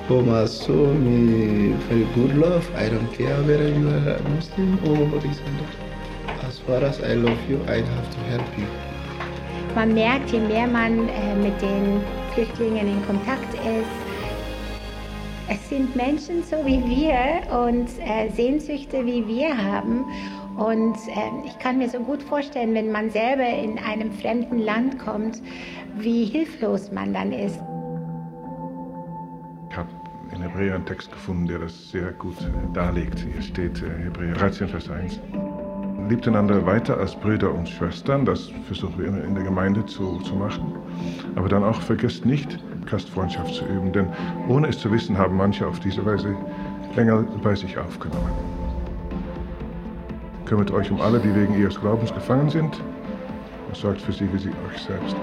Oma 0.09 0.45
show 0.45 0.93
me 0.93 1.73
very 1.87 2.05
good 2.15 2.35
love. 2.35 2.69
I 2.75 2.89
don't 2.89 3.11
care 3.13 3.41
whether 3.43 3.69
you 3.69 3.87
are 3.87 4.17
a 4.17 4.29
Muslim 4.35 4.77
or 4.83 5.21
this 5.21 5.39
and 5.39 5.59
that. 5.59 5.86
Far 6.67 6.83
as 6.83 6.99
I 6.99 7.13
love 7.13 7.39
you, 7.49 7.61
I 7.63 7.81
have 7.81 8.09
to 8.11 8.19
help 8.29 8.57
you. 8.57 8.67
Man 9.73 9.93
merkt, 9.93 10.31
je 10.31 10.39
mehr 10.41 10.67
man 10.67 11.07
äh, 11.07 11.35
mit 11.35 11.61
den 11.61 12.01
Flüchtlingen 12.33 12.89
in 12.89 13.05
Kontakt 13.05 13.53
ist, 13.53 13.97
es 15.49 15.69
sind 15.69 15.95
Menschen 15.95 16.43
so 16.43 16.57
wie 16.65 16.83
wir 16.83 17.15
und 17.65 17.87
äh, 17.99 18.29
Sehnsüchte 18.31 19.05
wie 19.05 19.25
wir 19.25 19.57
haben. 19.57 20.03
Und 20.57 20.97
äh, 21.07 21.47
ich 21.47 21.57
kann 21.59 21.77
mir 21.77 21.87
so 21.87 21.99
gut 21.99 22.21
vorstellen, 22.21 22.73
wenn 22.73 22.91
man 22.91 23.11
selber 23.11 23.47
in 23.47 23.79
einem 23.79 24.11
fremden 24.11 24.59
Land 24.59 24.99
kommt, 24.99 25.41
wie 25.95 26.25
hilflos 26.25 26.91
man 26.91 27.13
dann 27.13 27.31
ist. 27.31 27.61
Ich 29.69 29.77
habe 29.77 29.89
in 30.33 30.41
Hebräer 30.41 30.75
einen 30.75 30.85
Text 30.85 31.13
gefunden, 31.13 31.47
der 31.47 31.59
das 31.59 31.91
sehr 31.91 32.11
gut 32.11 32.35
äh, 32.41 32.73
darlegt. 32.73 33.19
Hier 33.19 33.41
steht 33.41 33.81
äh, 33.81 34.03
Hebräer 34.03 34.33
13, 34.33 34.67
Vers 34.67 34.89
1. 34.89 35.21
Liebt 36.09 36.25
einander 36.25 36.65
weiter 36.65 36.97
als 36.97 37.15
Brüder 37.15 37.53
und 37.53 37.67
Schwestern, 37.67 38.23
das 38.23 38.49
versuchen 38.65 38.97
wir 38.97 39.07
immer 39.07 39.23
in 39.23 39.35
der 39.35 39.43
Gemeinde 39.43 39.85
zu, 39.85 40.19
zu 40.19 40.35
machen. 40.35 40.73
Aber 41.35 41.49
dann 41.49 41.63
auch 41.63 41.81
vergesst 41.81 42.25
nicht, 42.25 42.59
Gastfreundschaft 42.89 43.53
zu 43.53 43.65
üben, 43.65 43.91
denn 43.91 44.07
ohne 44.47 44.69
es 44.69 44.79
zu 44.79 44.89
wissen, 44.91 45.17
haben 45.17 45.35
manche 45.35 45.67
auf 45.67 45.81
diese 45.81 46.05
Weise 46.05 46.33
Engel 46.95 47.27
bei 47.43 47.55
sich 47.55 47.77
aufgenommen. 47.77 48.31
Kümmert 50.45 50.71
euch 50.71 50.89
um 50.89 51.01
alle, 51.01 51.19
die 51.19 51.35
wegen 51.35 51.59
ihres 51.59 51.79
Glaubens 51.79 52.13
gefangen 52.13 52.49
sind, 52.49 52.81
und 53.67 53.75
sorgt 53.75 54.01
für 54.01 54.13
sie 54.13 54.31
wie 54.31 54.39
sie 54.39 54.49
euch 54.49 54.81
selbst. 54.81 55.15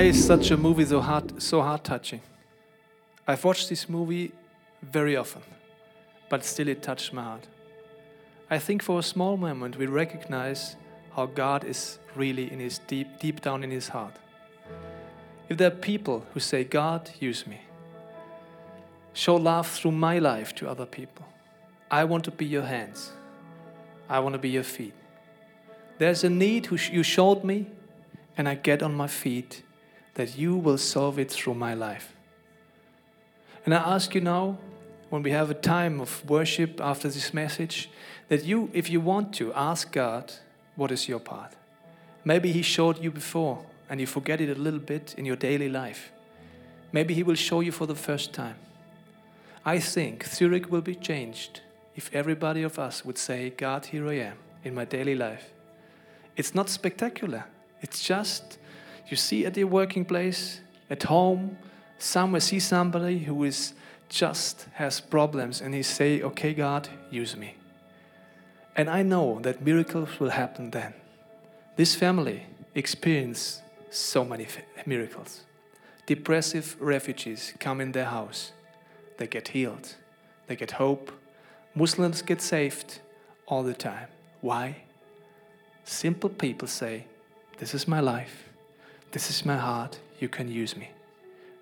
Why 0.00 0.06
is 0.06 0.26
such 0.26 0.50
a 0.50 0.56
movie 0.56 0.86
so 0.86 1.02
hard, 1.02 1.42
so 1.42 1.60
heart 1.60 1.84
touching? 1.84 2.22
I've 3.28 3.44
watched 3.44 3.68
this 3.68 3.86
movie 3.86 4.32
very 4.80 5.14
often, 5.14 5.42
but 6.30 6.42
still 6.42 6.68
it 6.68 6.82
touched 6.82 7.12
my 7.12 7.22
heart. 7.22 7.46
I 8.48 8.58
think 8.58 8.82
for 8.82 8.98
a 8.98 9.02
small 9.02 9.36
moment 9.36 9.76
we 9.76 9.84
recognize 9.84 10.76
how 11.14 11.26
God 11.26 11.64
is 11.64 11.98
really 12.16 12.50
in 12.50 12.60
his 12.60 12.78
deep, 12.78 13.08
deep 13.20 13.42
down 13.42 13.62
in 13.62 13.70
his 13.70 13.88
heart. 13.88 14.14
If 15.50 15.58
there 15.58 15.68
are 15.68 15.82
people 15.92 16.24
who 16.32 16.40
say, 16.40 16.64
God, 16.64 17.10
use 17.20 17.46
me, 17.46 17.60
show 19.12 19.36
love 19.36 19.68
through 19.68 19.92
my 19.92 20.18
life 20.18 20.54
to 20.54 20.66
other 20.70 20.86
people. 20.86 21.26
I 21.90 22.04
want 22.04 22.24
to 22.24 22.30
be 22.30 22.46
your 22.46 22.64
hands. 22.64 23.12
I 24.08 24.20
want 24.20 24.32
to 24.32 24.38
be 24.38 24.48
your 24.48 24.62
feet. 24.62 24.94
There's 25.98 26.24
a 26.24 26.30
need 26.30 26.64
who 26.64 26.78
you 26.90 27.02
showed 27.02 27.44
me, 27.44 27.66
and 28.38 28.48
I 28.48 28.54
get 28.54 28.82
on 28.82 28.94
my 28.94 29.06
feet 29.06 29.62
that 30.20 30.36
you 30.36 30.54
will 30.54 30.76
solve 30.76 31.18
it 31.18 31.30
through 31.30 31.54
my 31.54 31.72
life. 31.72 32.14
And 33.64 33.72
I 33.72 33.78
ask 33.78 34.14
you 34.14 34.20
now, 34.20 34.58
when 35.08 35.22
we 35.22 35.30
have 35.30 35.48
a 35.50 35.54
time 35.54 35.98
of 35.98 36.28
worship 36.28 36.78
after 36.78 37.08
this 37.08 37.32
message, 37.32 37.88
that 38.28 38.44
you, 38.44 38.68
if 38.74 38.90
you 38.90 39.00
want 39.00 39.32
to, 39.36 39.50
ask 39.54 39.90
God, 39.90 40.30
what 40.76 40.90
is 40.90 41.08
your 41.08 41.20
part? 41.20 41.52
Maybe 42.22 42.52
He 42.52 42.60
showed 42.60 43.02
you 43.02 43.10
before 43.10 43.64
and 43.88 43.98
you 43.98 44.06
forget 44.06 44.42
it 44.42 44.50
a 44.54 44.60
little 44.60 44.84
bit 44.94 45.14
in 45.16 45.24
your 45.24 45.36
daily 45.36 45.70
life. 45.70 46.12
Maybe 46.92 47.14
He 47.14 47.22
will 47.22 47.40
show 47.48 47.60
you 47.60 47.72
for 47.72 47.86
the 47.86 47.94
first 47.94 48.34
time. 48.34 48.56
I 49.64 49.78
think 49.78 50.26
Zurich 50.26 50.70
will 50.70 50.82
be 50.82 50.96
changed 50.96 51.62
if 51.96 52.10
everybody 52.12 52.62
of 52.62 52.78
us 52.78 53.06
would 53.06 53.16
say, 53.16 53.54
God, 53.56 53.86
here 53.86 54.06
I 54.06 54.16
am 54.30 54.36
in 54.64 54.74
my 54.74 54.84
daily 54.84 55.14
life. 55.14 55.50
It's 56.36 56.54
not 56.54 56.68
spectacular. 56.68 57.46
It's 57.80 58.02
just 58.02 58.58
you 59.10 59.16
see 59.16 59.46
at 59.46 59.56
your 59.56 59.66
working 59.66 60.04
place, 60.04 60.60
at 60.88 61.04
home, 61.04 61.58
somewhere 61.98 62.40
see 62.40 62.60
somebody 62.60 63.18
who 63.18 63.44
is 63.44 63.74
just 64.08 64.66
has 64.74 65.00
problems 65.00 65.60
and 65.60 65.74
he 65.74 65.82
say, 65.82 66.22
"Okay, 66.22 66.54
God, 66.54 66.88
use 67.10 67.36
me." 67.36 67.54
And 68.76 68.88
I 68.88 69.02
know 69.02 69.40
that 69.40 69.62
miracles 69.62 70.18
will 70.18 70.30
happen 70.30 70.70
then. 70.70 70.94
This 71.76 71.94
family 71.94 72.46
experienced 72.74 73.62
so 73.90 74.24
many 74.24 74.46
miracles. 74.86 75.42
Depressive 76.06 76.76
refugees 76.80 77.54
come 77.58 77.80
in 77.80 77.92
their 77.92 78.06
house. 78.06 78.52
They 79.18 79.26
get 79.26 79.48
healed. 79.48 79.96
They 80.46 80.56
get 80.56 80.72
hope. 80.72 81.12
Muslims 81.74 82.22
get 82.22 82.40
saved 82.40 83.00
all 83.46 83.62
the 83.62 83.74
time. 83.74 84.08
Why? 84.40 84.82
Simple 85.84 86.30
people 86.30 86.68
say, 86.68 87.06
This 87.58 87.74
is 87.74 87.86
my 87.86 88.00
life. 88.00 88.49
This 89.12 89.30
is 89.30 89.44
my 89.44 89.56
heart. 89.56 89.98
You 90.18 90.28
can 90.28 90.48
use 90.48 90.76
me. 90.76 90.90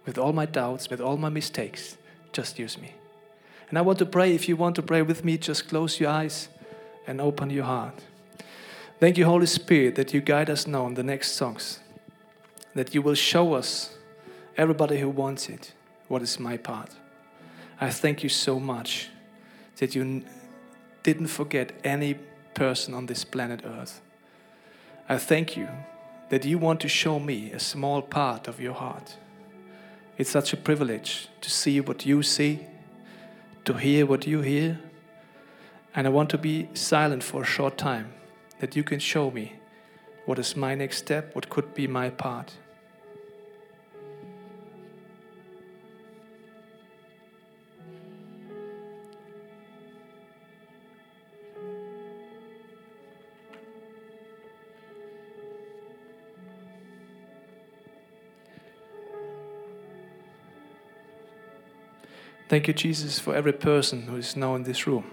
With 0.04 0.18
all 0.18 0.32
my 0.32 0.46
doubts, 0.46 0.90
with 0.90 1.00
all 1.00 1.16
my 1.16 1.28
mistakes, 1.28 1.96
just 2.32 2.58
use 2.58 2.78
me. 2.78 2.94
And 3.68 3.78
I 3.78 3.82
want 3.82 3.98
to 3.98 4.06
pray. 4.06 4.34
If 4.34 4.48
you 4.48 4.56
want 4.56 4.76
to 4.76 4.82
pray 4.82 5.02
with 5.02 5.24
me, 5.24 5.38
just 5.38 5.68
close 5.68 6.00
your 6.00 6.10
eyes 6.10 6.48
and 7.06 7.20
open 7.20 7.50
your 7.50 7.64
heart. 7.64 7.94
Thank 9.00 9.16
you, 9.16 9.24
Holy 9.24 9.46
Spirit, 9.46 9.94
that 9.94 10.12
you 10.12 10.20
guide 10.20 10.50
us 10.50 10.66
now 10.66 10.86
in 10.86 10.94
the 10.94 11.02
next 11.02 11.32
songs. 11.32 11.80
That 12.74 12.94
you 12.94 13.02
will 13.02 13.14
show 13.14 13.54
us, 13.54 13.96
everybody 14.56 14.98
who 14.98 15.08
wants 15.08 15.48
it, 15.48 15.72
what 16.08 16.22
is 16.22 16.38
my 16.40 16.56
part. 16.56 16.90
I 17.80 17.90
thank 17.90 18.22
you 18.22 18.28
so 18.28 18.58
much 18.58 19.08
that 19.76 19.94
you 19.94 20.24
didn't 21.02 21.28
forget 21.28 21.72
any 21.84 22.14
person 22.54 22.92
on 22.92 23.06
this 23.06 23.24
planet 23.24 23.62
Earth. 23.64 24.00
I 25.08 25.16
thank 25.16 25.56
you 25.56 25.68
that 26.28 26.44
you 26.44 26.58
want 26.58 26.80
to 26.80 26.88
show 26.88 27.18
me 27.18 27.52
a 27.52 27.58
small 27.58 28.02
part 28.02 28.48
of 28.48 28.60
your 28.60 28.74
heart. 28.74 29.16
It's 30.18 30.30
such 30.30 30.52
a 30.52 30.56
privilege 30.56 31.28
to 31.40 31.50
see 31.50 31.80
what 31.80 32.04
you 32.04 32.22
see, 32.22 32.66
to 33.64 33.74
hear 33.74 34.04
what 34.04 34.26
you 34.26 34.40
hear. 34.40 34.78
And 35.94 36.06
I 36.06 36.10
want 36.10 36.30
to 36.30 36.38
be 36.38 36.68
silent 36.74 37.22
for 37.22 37.42
a 37.42 37.46
short 37.46 37.78
time 37.78 38.12
that 38.60 38.76
you 38.76 38.82
can 38.82 38.98
show 38.98 39.30
me 39.30 39.54
what 40.26 40.38
is 40.38 40.56
my 40.56 40.74
next 40.74 40.98
step, 40.98 41.34
what 41.34 41.48
could 41.48 41.74
be 41.74 41.86
my 41.86 42.10
part. 42.10 42.52
Thank 62.48 62.66
you, 62.66 62.72
Jesus, 62.72 63.18
for 63.18 63.34
every 63.34 63.52
person 63.52 64.02
who 64.02 64.16
is 64.16 64.34
now 64.34 64.54
in 64.54 64.62
this 64.62 64.86
room. 64.86 65.04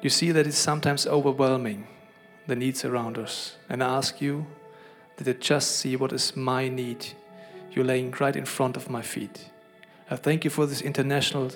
You 0.00 0.08
see 0.08 0.30
that 0.30 0.46
it's 0.46 0.56
sometimes 0.56 1.08
overwhelming, 1.08 1.88
the 2.46 2.54
needs 2.54 2.84
around 2.84 3.18
us. 3.18 3.56
And 3.68 3.82
I 3.82 3.96
ask 3.96 4.20
you 4.20 4.46
that 5.16 5.26
you 5.26 5.34
just 5.34 5.72
see 5.72 5.96
what 5.96 6.12
is 6.12 6.36
my 6.36 6.68
need. 6.68 7.06
You're 7.72 7.84
laying 7.84 8.12
right 8.20 8.36
in 8.36 8.44
front 8.44 8.76
of 8.76 8.88
my 8.88 9.02
feet. 9.02 9.50
I 10.08 10.14
thank 10.14 10.44
you 10.44 10.50
for 10.50 10.66
this 10.66 10.80
international 10.80 11.50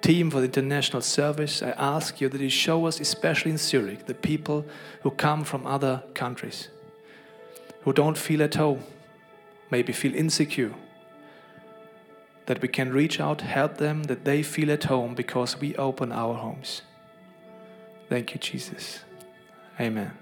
team, 0.00 0.28
for 0.28 0.40
the 0.40 0.46
international 0.46 1.02
service. 1.02 1.62
I 1.62 1.70
ask 1.70 2.20
you 2.20 2.28
that 2.28 2.40
you 2.40 2.50
show 2.50 2.86
us, 2.86 2.98
especially 2.98 3.52
in 3.52 3.58
Zurich, 3.58 4.06
the 4.06 4.14
people 4.14 4.64
who 5.02 5.12
come 5.12 5.44
from 5.44 5.64
other 5.64 6.02
countries, 6.14 6.70
who 7.82 7.92
don't 7.92 8.18
feel 8.18 8.42
at 8.42 8.56
home, 8.56 8.82
maybe 9.70 9.92
feel 9.92 10.12
insecure, 10.12 10.74
that 12.46 12.60
we 12.60 12.68
can 12.68 12.92
reach 12.92 13.20
out, 13.20 13.40
help 13.40 13.78
them, 13.78 14.04
that 14.04 14.24
they 14.24 14.42
feel 14.42 14.70
at 14.70 14.84
home 14.84 15.14
because 15.14 15.60
we 15.60 15.76
open 15.76 16.12
our 16.12 16.34
homes. 16.34 16.82
Thank 18.08 18.34
you, 18.34 18.40
Jesus. 18.40 19.04
Amen. 19.80 20.21